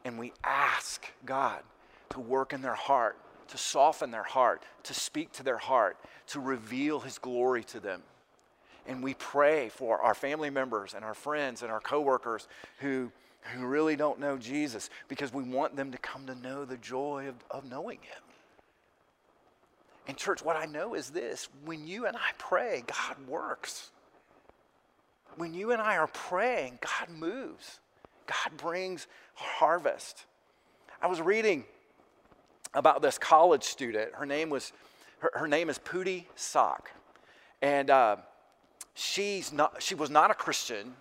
[0.04, 1.62] and we ask God
[2.10, 3.16] to work in their heart
[3.48, 5.96] to soften their heart, to speak to their heart,
[6.28, 8.02] to reveal His glory to them.
[8.86, 12.46] And we pray for our family members and our friends and our coworkers
[12.78, 13.10] who,
[13.52, 17.28] who really don't know Jesus because we want them to come to know the joy
[17.28, 18.22] of, of knowing Him.
[20.08, 23.90] And, church, what I know is this when you and I pray, God works.
[25.36, 27.80] When you and I are praying, God moves.
[28.26, 30.24] God brings harvest.
[31.02, 31.64] I was reading
[32.74, 34.14] about this college student.
[34.14, 34.72] Her name was,
[35.18, 36.90] her, her name is Pootie Sock.
[37.62, 38.16] And uh,
[38.94, 40.94] she's not, she was not a Christian,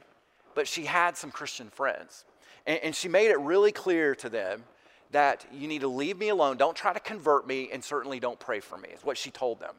[0.54, 2.25] but she had some Christian friends.
[2.65, 4.63] And, and she made it really clear to them
[5.12, 6.58] that you need to leave me alone.
[6.58, 9.60] Don't try to convert me, and certainly don't pray for me, is what she told
[9.60, 9.75] them.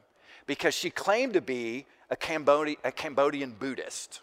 [0.46, 4.20] Because she claimed to be a, Cambodi- a Cambodian Buddhist.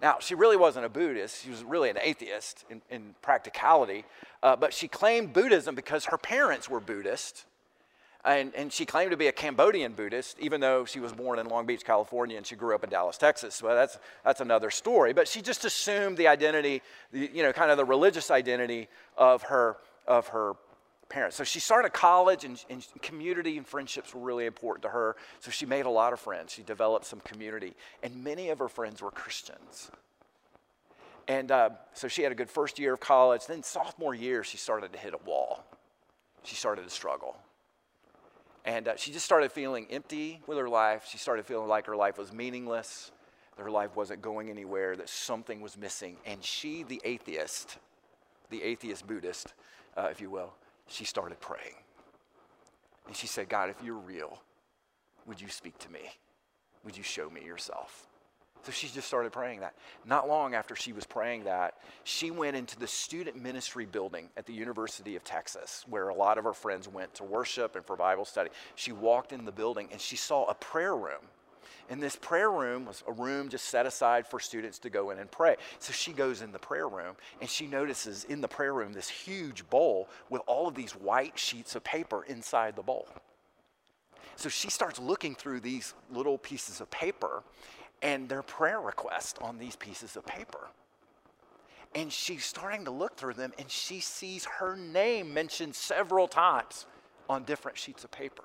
[0.00, 4.04] Now, she really wasn't a Buddhist, she was really an atheist in, in practicality,
[4.42, 7.46] uh, but she claimed Buddhism because her parents were Buddhist.
[8.24, 11.46] And, and she claimed to be a Cambodian Buddhist, even though she was born in
[11.46, 13.62] Long Beach, California, and she grew up in Dallas, Texas.
[13.62, 15.12] Well, that's, that's another story.
[15.12, 16.82] But she just assumed the identity,
[17.12, 19.76] you know, kind of the religious identity of her,
[20.08, 20.54] of her
[21.08, 21.36] parents.
[21.36, 25.16] So she started college, and, and, community and friendships were really important to her.
[25.40, 26.52] So she made a lot of friends.
[26.52, 29.90] She developed some community, and many of her friends were Christians.
[31.28, 33.46] And uh, so she had a good first year of college.
[33.46, 35.64] Then, sophomore year, she started to hit a wall.
[36.44, 37.36] She started to struggle.
[38.64, 41.06] And uh, she just started feeling empty with her life.
[41.08, 43.10] She started feeling like her life was meaningless,
[43.56, 46.16] that her life wasn't going anywhere, that something was missing.
[46.26, 47.78] And she, the atheist,
[48.50, 49.54] the atheist Buddhist,
[49.96, 50.52] uh, if you will,
[50.88, 51.74] she started praying.
[53.06, 54.40] And she said, God, if you're real,
[55.26, 56.00] would you speak to me?
[56.84, 58.06] Would you show me yourself?
[58.66, 59.74] So she just started praying that.
[60.04, 64.44] Not long after she was praying that, she went into the student ministry building at
[64.44, 67.94] the University of Texas, where a lot of her friends went to worship and for
[67.94, 68.50] Bible study.
[68.74, 71.22] She walked in the building and she saw a prayer room.
[71.88, 75.18] And this prayer room was a room just set aside for students to go in
[75.18, 75.56] and pray.
[75.78, 79.08] So she goes in the prayer room and she notices in the prayer room this
[79.08, 83.08] huge bowl with all of these white sheets of paper inside the bowl.
[84.34, 87.42] So she starts looking through these little pieces of paper
[88.02, 90.68] and their prayer requests on these pieces of paper.
[91.94, 96.84] And she's starting to look through them and she sees her name mentioned several times
[97.28, 98.44] on different sheets of paper.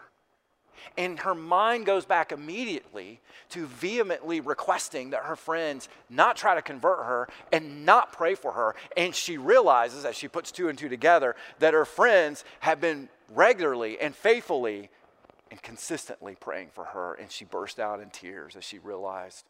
[0.97, 3.19] And her mind goes back immediately
[3.49, 8.53] to vehemently requesting that her friends not try to convert her and not pray for
[8.53, 8.75] her.
[8.95, 13.09] And she realizes, as she puts two and two together, that her friends have been
[13.29, 14.89] regularly and faithfully
[15.49, 17.13] and consistently praying for her.
[17.13, 19.45] And she burst out in tears as she realized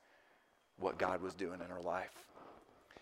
[0.79, 2.25] what God was doing in her life.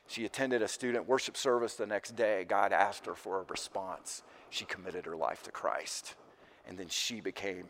[0.07, 2.43] She attended a student worship service the next day.
[2.43, 4.23] God asked her for a response.
[4.49, 6.15] She committed her life to Christ.
[6.67, 7.65] And then she became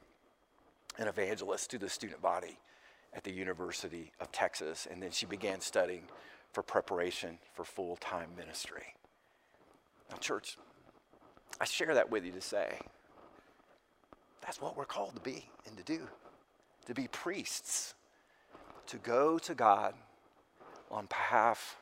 [0.97, 2.59] an evangelist to the student body
[3.13, 4.87] at the University of Texas.
[4.89, 6.03] And then she began studying
[6.51, 8.95] for preparation for full time ministry.
[10.09, 10.57] Now, church,
[11.61, 12.79] I share that with you to say
[14.41, 16.07] that's what we're called to be and to do
[16.89, 17.93] to be priests,
[18.87, 19.93] to go to God
[20.89, 21.77] on behalf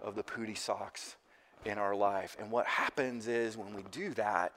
[0.00, 1.16] of the pooty socks
[1.64, 2.36] in our life.
[2.38, 4.52] And what happens is when we do that,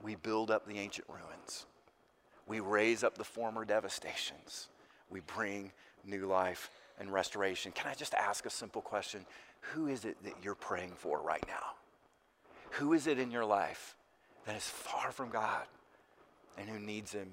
[0.00, 1.66] we build up the ancient ruins.
[2.46, 4.68] We raise up the former devastations.
[5.10, 5.72] We bring
[6.04, 7.72] new life and restoration.
[7.72, 9.24] Can I just ask a simple question?
[9.72, 11.74] Who is it that you're praying for right now?
[12.72, 13.96] Who is it in your life
[14.46, 15.64] that is far from God
[16.56, 17.28] and who needs Him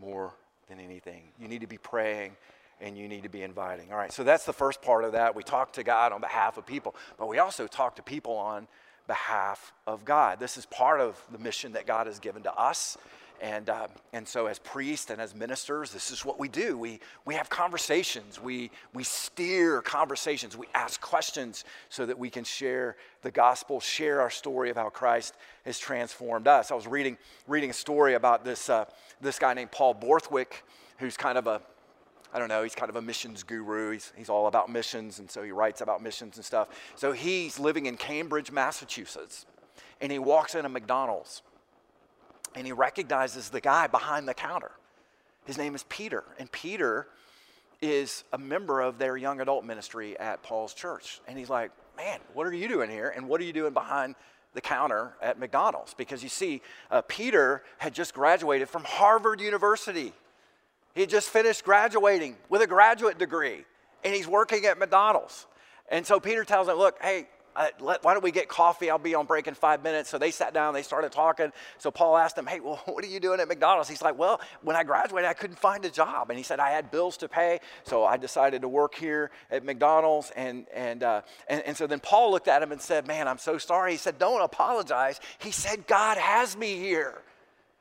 [0.00, 0.32] more
[0.68, 1.22] than anything?
[1.40, 2.36] You need to be praying
[2.80, 3.90] and you need to be inviting.
[3.90, 5.34] All right, so that's the first part of that.
[5.34, 8.66] We talk to God on behalf of people, but we also talk to people on
[9.06, 10.40] behalf of God.
[10.40, 12.96] This is part of the mission that God has given to us
[13.44, 16.78] and, uh, and so, as priests and as ministers, this is what we do.
[16.78, 22.42] We, we have conversations, we, we steer conversations, we ask questions so that we can
[22.42, 25.34] share the gospel, share our story of how Christ
[25.66, 26.70] has transformed us.
[26.70, 28.86] I was reading, reading a story about this, uh,
[29.20, 30.64] this guy named Paul Borthwick,
[30.96, 31.60] who's kind of a
[32.32, 33.92] I don't know, he's kind of a missions guru.
[33.92, 36.66] He's, he's all about missions, and so he writes about missions and stuff.
[36.96, 39.46] So he's living in Cambridge, Massachusetts,
[40.00, 41.42] and he walks in a McDonald's
[42.54, 44.70] and he recognizes the guy behind the counter.
[45.44, 47.06] His name is Peter, and Peter
[47.82, 51.20] is a member of their young adult ministry at Paul's church.
[51.28, 53.12] And he's like, Man, what are you doing here?
[53.14, 54.16] And what are you doing behind
[54.52, 55.94] the counter at McDonald's?
[55.94, 60.12] Because you see, uh, Peter had just graduated from Harvard University.
[60.94, 63.64] He had just finished graduating with a graduate degree,
[64.02, 65.46] and he's working at McDonald's.
[65.88, 68.90] And so Peter tells him, Look, hey, uh, let, why don't we get coffee?
[68.90, 70.10] I'll be on break in five minutes.
[70.10, 71.52] So they sat down, they started talking.
[71.78, 73.88] So Paul asked him, Hey, well, what are you doing at McDonald's?
[73.88, 76.30] He's like, Well, when I graduated, I couldn't find a job.
[76.30, 77.60] And he said, I had bills to pay.
[77.84, 80.32] So I decided to work here at McDonald's.
[80.34, 83.38] And, and, uh, and, and so then Paul looked at him and said, Man, I'm
[83.38, 83.92] so sorry.
[83.92, 85.20] He said, Don't apologize.
[85.38, 87.20] He said, God has me here.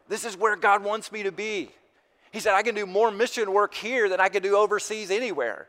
[0.08, 1.70] This is where God wants me to be.
[2.32, 5.68] He said, I can do more mission work here than I can do overseas anywhere.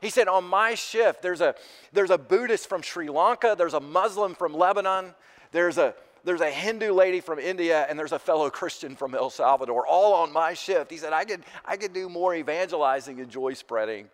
[0.00, 1.54] He said, On my shift, there's a,
[1.92, 5.14] there's a Buddhist from Sri Lanka, there's a Muslim from Lebanon,
[5.52, 5.94] there's a,
[6.24, 10.14] there's a Hindu lady from India, and there's a fellow Christian from El Salvador, all
[10.14, 10.90] on my shift.
[10.90, 14.08] He said, I could, I could do more evangelizing and joy spreading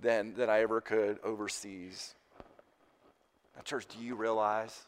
[0.00, 2.14] than, than I ever could overseas.
[3.56, 4.82] Now, church, do you realize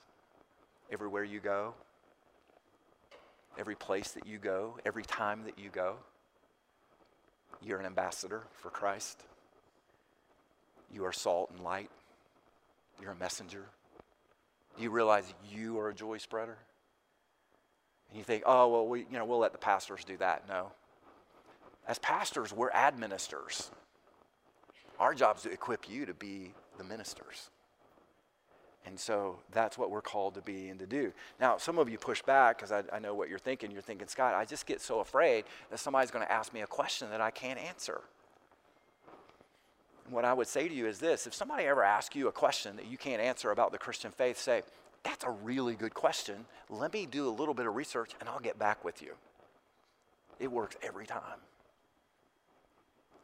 [0.93, 1.75] everywhere you go,
[3.59, 5.97] every place that you go, every time that you go,
[7.63, 9.23] you're an ambassador for Christ?
[10.95, 11.91] You are salt and light.
[13.03, 13.65] You're a messenger.
[14.77, 16.57] Do you realize you are a joy spreader?
[18.09, 20.49] And you think, oh, well, we, you know, we'll let the pastors do that.
[20.49, 20.71] No.
[21.89, 23.73] As pastors, we're administrators.
[25.01, 27.51] Our job is to equip you to be the ministers.
[28.87, 31.13] And so that's what we're called to be and to do.
[31.41, 33.71] Now, some of you push back because I, I, know what you're thinking.
[33.71, 36.67] You're thinking, Scott, I just get so afraid that somebody's going to ask me a
[36.67, 38.03] question that I can't answer
[40.11, 42.77] what I would say to you is this if somebody ever asks you a question
[42.77, 44.63] that you can't answer about the Christian faith, say,
[45.03, 46.45] That's a really good question.
[46.69, 49.13] Let me do a little bit of research and I'll get back with you.
[50.39, 51.41] It works every time.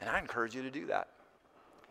[0.00, 1.08] And I encourage you to do that.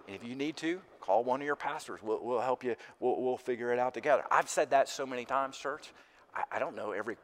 [0.07, 1.99] If you need to, call one of your pastors.
[2.01, 4.23] We'll, we'll help you, we'll, we'll, figure it out together.
[4.31, 5.91] I've said that so many times, church.
[6.33, 7.17] I, I don't know every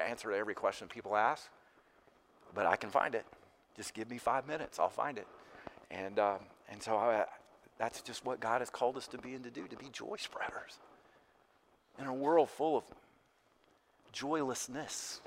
[0.00, 1.48] answer to every question people ask,
[2.54, 3.24] but I can find it.
[3.76, 5.26] Just give me five minutes, I'll find it.
[5.92, 6.38] And, um,
[6.70, 7.26] and so I,
[7.78, 10.16] that's just what God has called us to be and to do, to be joy
[10.18, 10.78] spreaders.
[12.00, 12.84] In a world full of
[14.12, 15.20] joylessness,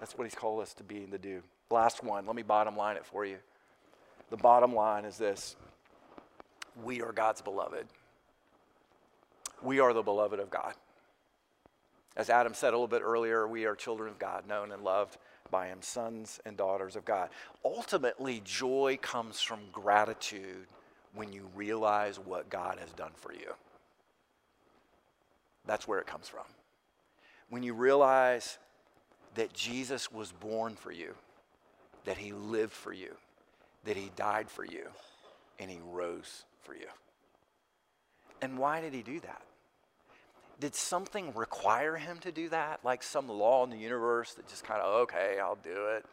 [0.00, 1.42] that's what He's called us to be and to do.
[1.70, 3.36] Last one, let me bottom line it for you.
[4.30, 5.56] The bottom line is this
[6.82, 7.86] we are God's beloved.
[9.62, 10.74] We are the beloved of God.
[12.16, 15.16] As Adam said a little bit earlier, we are children of God, known and loved
[15.52, 17.28] by him, sons and daughters of God.
[17.64, 20.66] Ultimately, joy comes from gratitude
[21.14, 23.52] when you realize what God has done for you.
[25.64, 26.46] That's where it comes from.
[27.50, 28.58] When you realize
[29.36, 31.14] that Jesus was born for you,
[32.04, 33.14] that he lived for you,
[33.84, 34.88] that he died for you,
[35.60, 36.88] and he rose for you.
[38.40, 39.42] And why did he do that?
[40.60, 42.80] Did something require him to do that?
[42.84, 46.04] Like some law in the universe that just kind of, okay, I'll do it.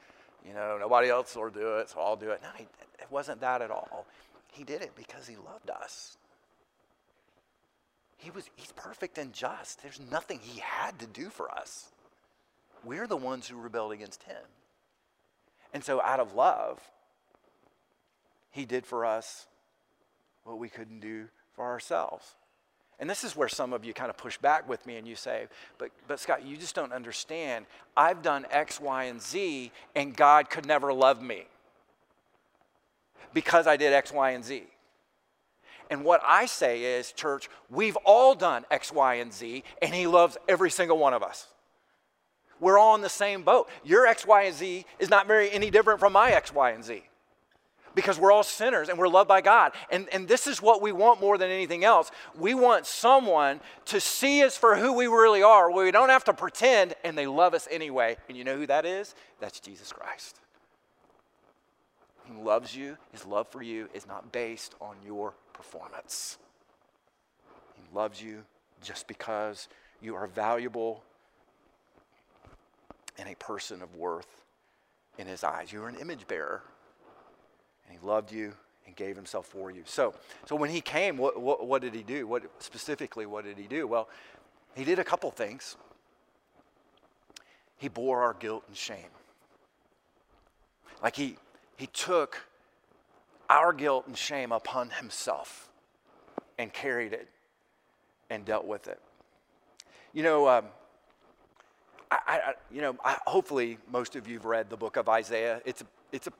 [0.47, 2.41] You know, nobody else will do it, so I'll do it.
[2.41, 4.05] No, he, it wasn't that at all.
[4.51, 6.17] He did it because he loved us.
[8.17, 9.81] He was, he's perfect and just.
[9.81, 11.89] There's nothing he had to do for us.
[12.83, 14.43] We're the ones who rebelled against him.
[15.73, 16.79] And so, out of love,
[18.49, 19.45] he did for us
[20.43, 22.35] what we couldn't do for ourselves.
[22.99, 25.15] And this is where some of you kind of push back with me and you
[25.15, 25.47] say,
[25.77, 27.65] but, but Scott, you just don't understand.
[27.95, 31.45] I've done X, Y, and Z, and God could never love me
[33.33, 34.63] because I did X, Y, and Z.
[35.89, 40.05] And what I say is, church, we've all done X, Y, and Z, and He
[40.05, 41.47] loves every single one of us.
[42.59, 43.69] We're all in the same boat.
[43.85, 46.83] Your X, Y, and Z is not very any different from my X, Y, and
[46.83, 47.03] Z
[47.99, 49.73] because we're all sinners and we're loved by God.
[49.91, 52.11] And, and this is what we want more than anything else.
[52.37, 56.23] We want someone to see us for who we really are, where we don't have
[56.25, 58.17] to pretend, and they love us anyway.
[58.27, 59.15] And you know who that is?
[59.39, 60.39] That's Jesus Christ.
[62.25, 62.97] He loves you.
[63.11, 66.37] His love for you is not based on your performance.
[67.75, 68.43] He loves you
[68.81, 69.67] just because
[70.01, 71.03] you are valuable
[73.17, 74.45] and a person of worth
[75.17, 75.71] in his eyes.
[75.71, 76.63] You're an image bearer,
[77.89, 78.53] and he loved you
[78.85, 79.81] and gave himself for you.
[79.85, 80.13] So,
[80.45, 82.27] so when he came, what, what, what did he do?
[82.27, 83.87] What specifically, what did he do?
[83.87, 84.07] Well,
[84.75, 85.75] he did a couple things.
[87.77, 89.09] He bore our guilt and shame.
[91.01, 91.37] Like he,
[91.77, 92.45] he took
[93.49, 95.69] our guilt and shame upon himself
[96.57, 97.27] and carried it
[98.29, 98.99] and dealt with it.
[100.13, 100.65] You know, um,
[102.11, 105.61] I, I, you know, I, hopefully most of you've read the book of Isaiah.
[105.65, 106.33] It's a, it's a,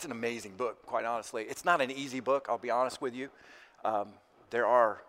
[0.00, 1.44] it's an amazing book, quite honestly.
[1.46, 2.46] It's not an easy book.
[2.48, 3.28] I'll be honest with you.
[3.84, 4.14] Um,
[4.48, 5.02] there are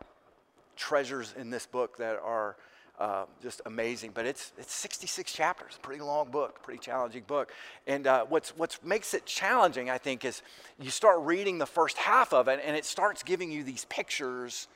[0.75, 2.57] treasures in this book that are
[2.99, 4.11] uh, just amazing.
[4.13, 7.53] But it's, it's 66 chapters, pretty long book, pretty challenging book.
[7.87, 10.41] And uh, what's, what makes it challenging, I think, is
[10.77, 14.67] you start reading the first half of it, and it starts giving you these pictures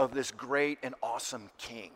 [0.00, 1.92] of this great and awesome king.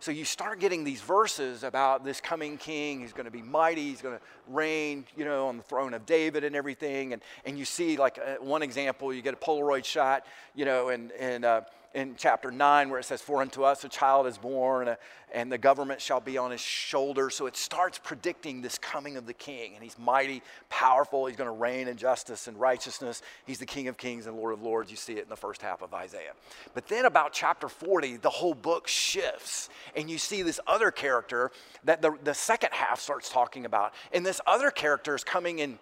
[0.00, 3.00] So you start getting these verses about this coming king.
[3.00, 3.82] He's going to be mighty.
[3.82, 7.12] He's going to reign, you know, on the throne of David and everything.
[7.12, 10.24] And, and you see, like, uh, one example, you get a Polaroid shot,
[10.54, 11.60] you know, and, and uh,
[11.94, 14.96] in chapter 9 where it says, For unto us a child is born,
[15.32, 17.30] and, the government shall be on his shoulder.
[17.30, 19.74] So it starts predicting this coming of the king.
[19.74, 21.26] And he's mighty, powerful.
[21.26, 23.22] He's going to reign in justice and righteousness.
[23.46, 24.90] He's the King of kings and Lord of lords.
[24.90, 26.32] You see it in the first half of Isaiah.
[26.74, 29.68] But then about chapter 40, the whole book shifts.
[29.96, 31.50] And you see this other character
[31.84, 33.94] that the, the second half starts talking about.
[34.12, 35.78] And this other character is coming in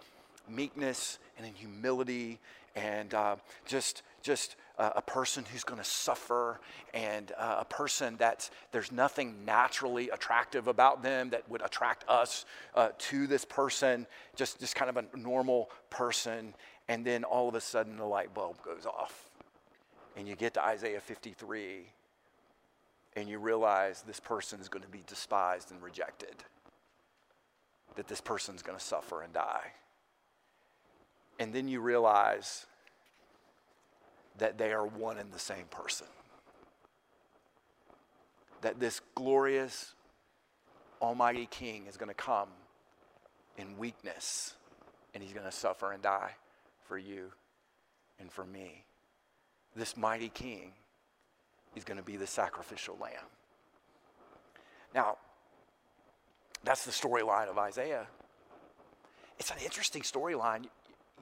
[0.49, 2.39] meekness and in humility
[2.79, 3.37] and uh,
[3.67, 6.61] just, just, a person who's going to suffer
[6.93, 12.45] and uh, a person that there's nothing naturally attractive about them that would attract us
[12.77, 14.07] uh, to this person,
[14.37, 16.55] just, just kind of a normal person.
[16.89, 19.31] And then all of a sudden the light bulb goes off.
[20.17, 21.87] And you get to Isaiah 53
[23.17, 26.37] and you realize this person is going to be despised and rejected,
[27.97, 29.73] that this person's going to suffer and die.
[31.39, 32.67] And then you realize
[34.39, 36.07] that they are one and the same person.
[38.63, 39.95] That this glorious,
[41.01, 42.49] almighty king is going to come
[43.57, 44.55] in weakness
[45.15, 46.33] and he's going to suffer and die
[46.87, 47.33] for you
[48.19, 48.85] and for me.
[49.77, 50.73] This mighty king
[51.77, 53.13] is going to be the sacrificial lamb.
[54.95, 55.19] Now,
[56.65, 58.07] that's the storyline of Isaiah.
[59.39, 60.65] It's an interesting storyline.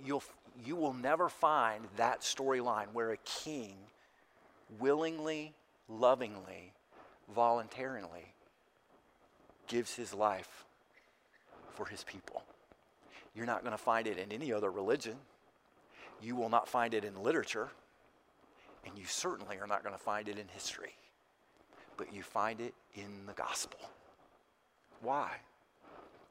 [0.04, 0.22] You'll,
[0.64, 3.74] you will never find that storyline where a king
[4.78, 5.54] willingly,
[5.88, 6.72] lovingly,
[7.34, 8.34] voluntarily
[9.66, 10.64] gives his life
[11.74, 12.42] for his people.
[13.34, 15.16] You're not going to find it in any other religion.
[16.22, 17.68] You will not find it in literature.
[18.86, 20.94] And you certainly are not going to find it in history.
[21.96, 23.80] But you find it in the gospel.
[25.02, 25.30] Why?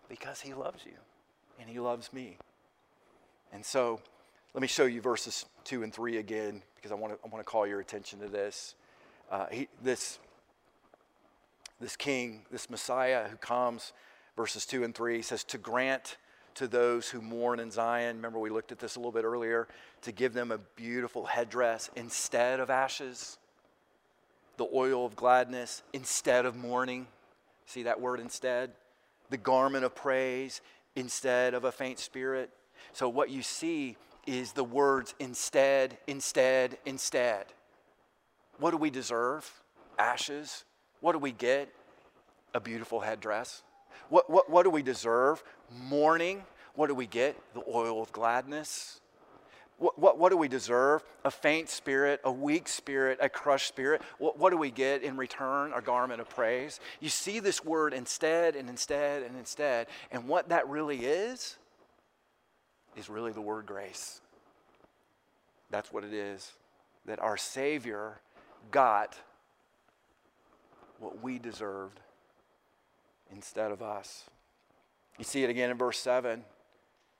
[0.09, 0.93] Because he loves you
[1.59, 2.37] and he loves me.
[3.53, 4.01] And so,
[4.55, 7.45] let me show you verses 2 and 3 again because I want to, I want
[7.45, 8.73] to call your attention to this.
[9.29, 10.17] Uh, he, this.
[11.81, 13.91] This king, this Messiah who comes,
[14.37, 16.15] verses 2 and 3 says, to grant
[16.53, 18.15] to those who mourn in Zion.
[18.15, 19.67] Remember, we looked at this a little bit earlier
[20.03, 23.37] to give them a beautiful headdress instead of ashes,
[24.55, 27.07] the oil of gladness instead of mourning,
[27.65, 28.71] See that word instead?
[29.29, 30.61] The garment of praise
[30.95, 32.51] instead of a faint spirit.
[32.93, 37.45] So what you see is the words instead, instead, instead.
[38.59, 39.49] What do we deserve?
[39.99, 40.63] Ashes.
[41.01, 41.69] What do we get?
[42.53, 43.63] A beautiful headdress.
[44.09, 45.43] What, what, what do we deserve?
[45.89, 46.43] Mourning.
[46.75, 47.35] What do we get?
[47.53, 49.01] The oil of gladness.
[49.77, 51.03] What, what, what, do we deserve?
[51.25, 54.01] A faint spirit, a weak spirit, a crushed spirit.
[54.19, 55.73] What, what do we get in return?
[55.73, 56.79] A garment of praise.
[57.01, 59.87] You see this word instead and instead and instead.
[60.11, 61.57] And what that really is,
[62.95, 64.21] is really the word grace.
[65.69, 66.51] That's what it is.
[67.05, 68.19] That our Savior
[68.71, 69.17] got
[70.99, 71.99] what we deserved
[73.31, 74.23] instead of us.
[75.17, 76.43] You see it again in verse 7.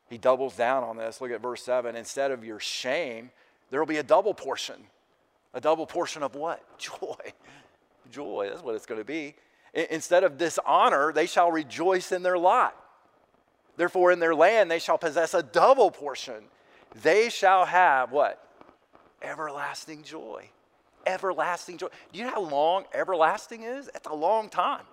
[0.10, 1.22] He doubles down on this.
[1.22, 1.96] Look at verse 7.
[1.96, 3.32] Instead of your shame,
[3.70, 4.76] there will be a double portion.
[5.54, 6.62] A double portion of what?
[6.78, 7.34] Joy.
[8.12, 8.50] Joy.
[8.50, 9.36] That's what it's going to be.
[9.74, 12.76] Instead of dishonor, they shall rejoice in their lot.
[13.78, 16.46] Therefore, in their land, they shall possess a double portion.
[17.02, 18.42] They shall have what?
[19.22, 20.50] Everlasting joy.
[21.06, 21.88] Everlasting joy.
[22.12, 23.90] Do you know how long everlasting is?
[23.94, 24.84] It's a long time.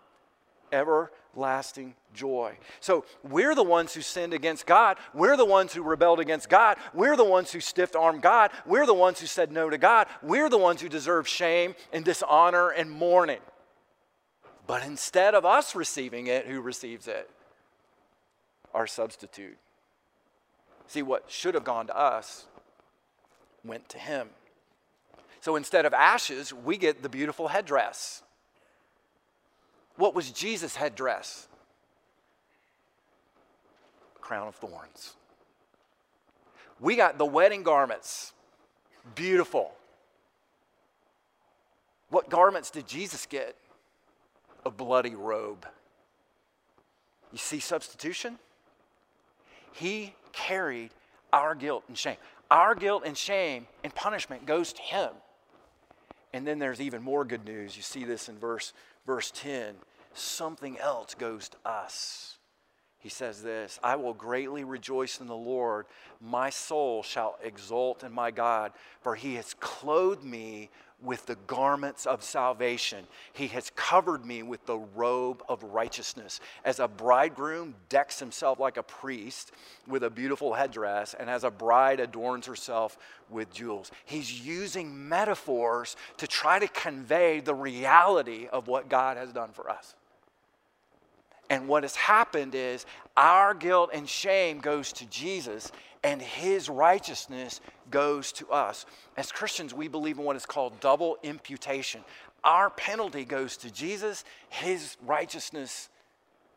[0.72, 2.57] Everlasting joy.
[2.80, 4.99] So we're the ones who sinned against God.
[5.14, 6.76] We're the ones who rebelled against God.
[6.93, 8.51] We're the ones who stiff armed God.
[8.66, 10.09] We're the ones who said no to God.
[10.22, 13.41] We're the ones who deserve shame and dishonor and mourning.
[14.66, 17.30] But instead of us receiving it, who receives it?
[18.74, 19.58] Our substitute.
[20.86, 22.46] See, what should have gone to us
[23.64, 24.28] went to him.
[25.40, 28.22] So instead of ashes, we get the beautiful headdress.
[29.96, 31.48] What was Jesus' headdress?
[34.20, 35.14] Crown of thorns.
[36.80, 38.32] We got the wedding garments.
[39.14, 39.72] Beautiful.
[42.08, 43.56] What garments did Jesus get?
[44.64, 45.66] A bloody robe.
[47.32, 48.38] You see substitution?
[49.72, 50.90] He carried
[51.32, 52.16] our guilt and shame.
[52.50, 55.10] Our guilt and shame and punishment goes to him.
[56.32, 57.76] And then there's even more good news.
[57.76, 58.72] You see this in verse,
[59.06, 59.74] verse 10.
[60.14, 62.38] Something else goes to us.
[62.98, 65.86] He says this I will greatly rejoice in the Lord.
[66.20, 70.70] My soul shall exult in my God, for he has clothed me
[71.03, 73.07] with the garments of salvation.
[73.32, 76.40] He has covered me with the robe of righteousness.
[76.64, 79.53] As a bridegroom decks himself like a priest
[79.86, 82.96] with a beautiful headdress, and as a bride adorns herself
[83.28, 83.90] with jewels.
[84.05, 89.68] He's using metaphors to try to convey the reality of what God has done for
[89.68, 89.94] us.
[91.50, 95.70] And what has happened is our guilt and shame goes to Jesus,
[96.05, 98.86] and his righteousness goes to us.
[99.16, 102.03] As Christians, we believe in what is called double imputation.
[102.44, 105.88] Our penalty goes to Jesus, his righteousness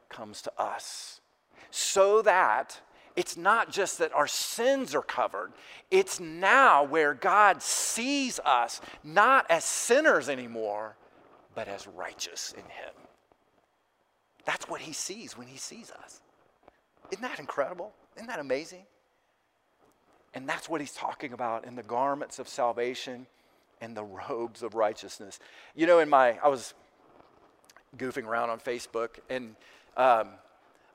[0.10, 1.22] comes to us.
[1.70, 2.80] So that
[3.16, 5.52] it's not just that our sins are covered,
[5.92, 10.96] it's now where God sees us not as sinners anymore,
[11.54, 12.94] but as righteous in him.
[14.44, 16.22] That's what he sees when he sees us.
[17.12, 17.94] Isn't that incredible?
[18.16, 18.86] Isn't that amazing?
[20.36, 23.26] And that's what he's talking about in the garments of salvation
[23.82, 25.40] and the robes of righteousness.
[25.76, 26.74] You know, in my, I was
[27.98, 29.56] goofing around on Facebook, and
[29.96, 30.28] um,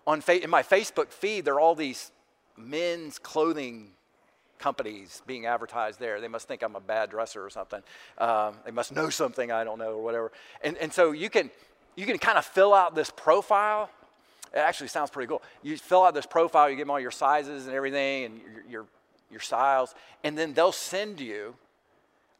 [0.06, 2.12] on fa- in my Facebook feed, there are all these
[2.56, 3.92] men's clothing
[4.58, 6.20] companies being advertised there.
[6.20, 7.82] They must think I'm a bad dresser or something.
[8.18, 10.32] Um, they must know something I don't know or whatever.
[10.62, 11.50] And, and so you can,
[11.96, 13.88] you can kind of fill out this profile.
[14.52, 15.42] It actually sounds pretty cool.
[15.62, 18.64] You fill out this profile, you give them all your sizes and everything, and your,
[18.68, 18.86] your
[19.30, 21.54] your styles, and then they'll send you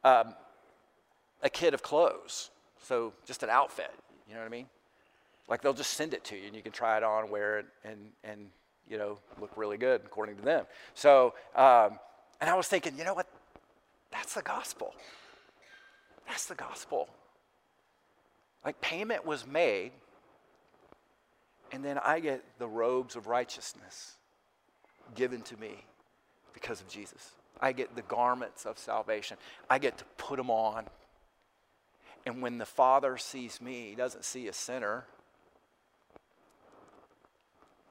[0.03, 0.33] um,
[1.41, 2.49] a kit of clothes.
[2.83, 3.91] So just an outfit,
[4.27, 4.67] you know what I mean?
[5.47, 7.65] Like they'll just send it to you, and you can try it on, wear it,
[7.83, 8.47] and and
[8.89, 10.65] you know look really good according to them.
[10.93, 11.99] So, um,
[12.39, 13.27] and I was thinking, you know what?
[14.11, 14.93] That's the gospel.
[16.27, 17.09] That's the gospel.
[18.63, 19.91] Like payment was made,
[21.71, 24.15] and then I get the robes of righteousness
[25.15, 25.83] given to me
[26.53, 27.31] because of Jesus.
[27.59, 29.37] I get the garments of salvation.
[29.69, 30.85] I get to put them on.
[32.25, 35.05] And when the Father sees me, he doesn't see a sinner,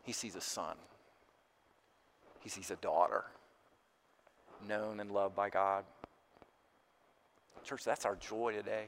[0.03, 0.77] he sees a son.
[2.41, 3.25] He sees a daughter,
[4.67, 5.85] known and loved by God.
[7.65, 8.87] Church, that's our joy today.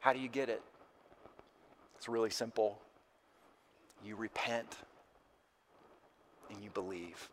[0.00, 0.62] How do you get it?
[1.96, 2.78] It's really simple.
[4.04, 4.76] You repent
[6.50, 7.28] and you believe.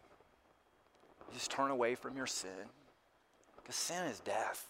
[1.29, 2.49] You just turn away from your sin.
[3.57, 4.65] Because sin is death,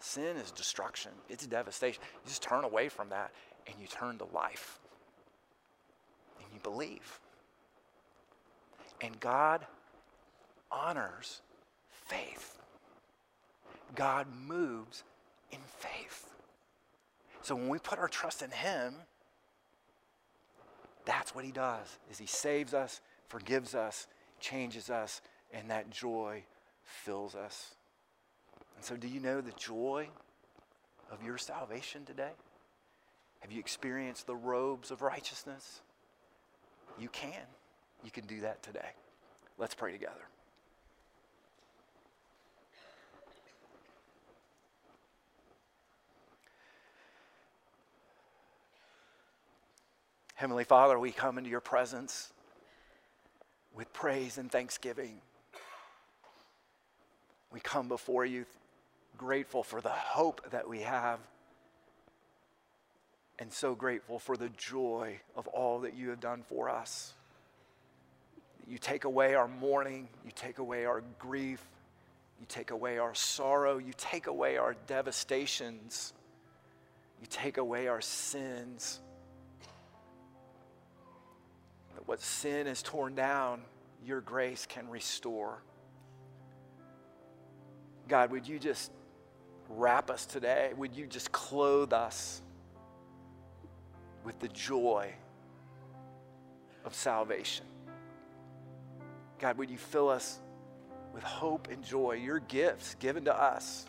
[0.00, 2.02] sin is destruction, it's devastation.
[2.24, 3.30] You just turn away from that
[3.66, 4.78] and you turn to life
[6.38, 7.20] and you believe.
[9.02, 9.66] And God
[10.70, 11.42] honors
[11.90, 12.58] faith.
[13.94, 15.04] God moves
[15.52, 16.34] in faith.
[17.42, 18.94] So when we put our trust in him,
[21.04, 21.98] that's what he does.
[22.10, 24.06] Is he saves us, forgives us,
[24.40, 25.20] changes us,
[25.52, 26.42] and that joy
[26.82, 27.74] fills us.
[28.76, 30.08] And so do you know the joy
[31.10, 32.30] of your salvation today?
[33.40, 35.80] Have you experienced the robes of righteousness?
[36.98, 37.46] You can.
[38.04, 38.90] You can do that today.
[39.58, 40.14] Let's pray together.
[50.34, 52.32] Heavenly Father, we come into your presence
[53.74, 55.20] with praise and thanksgiving.
[57.58, 58.46] We come before you
[59.16, 61.18] grateful for the hope that we have
[63.40, 67.14] and so grateful for the joy of all that you have done for us.
[68.68, 71.60] You take away our mourning, you take away our grief,
[72.38, 76.12] you take away our sorrow, you take away our devastations,
[77.20, 79.00] you take away our sins
[81.96, 83.62] That what sin has torn down,
[84.06, 85.58] your grace can restore.
[88.08, 88.90] God, would you just
[89.68, 90.72] wrap us today?
[90.76, 92.42] Would you just clothe us
[94.24, 95.12] with the joy
[96.84, 97.66] of salvation?
[99.38, 100.40] God, would you fill us
[101.12, 103.86] with hope and joy, your gifts given to us,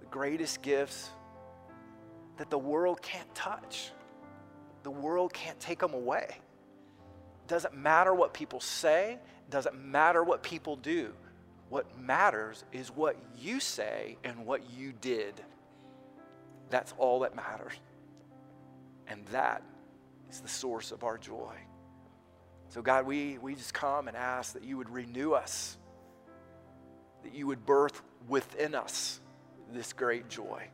[0.00, 1.10] the greatest gifts
[2.38, 3.90] that the world can't touch,
[4.82, 6.36] the world can't take them away.
[7.48, 9.18] Doesn't matter what people say,
[9.50, 11.12] doesn't matter what people do.
[11.68, 15.40] What matters is what you say and what you did.
[16.70, 17.72] That's all that matters.
[19.08, 19.62] And that
[20.30, 21.54] is the source of our joy.
[22.68, 25.76] So, God, we, we just come and ask that you would renew us,
[27.22, 29.20] that you would birth within us
[29.72, 30.68] this great joy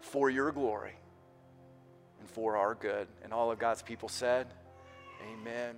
[0.00, 0.96] for your glory
[2.20, 3.06] and for our good.
[3.22, 4.46] And all of God's people said,
[5.32, 5.76] Amen.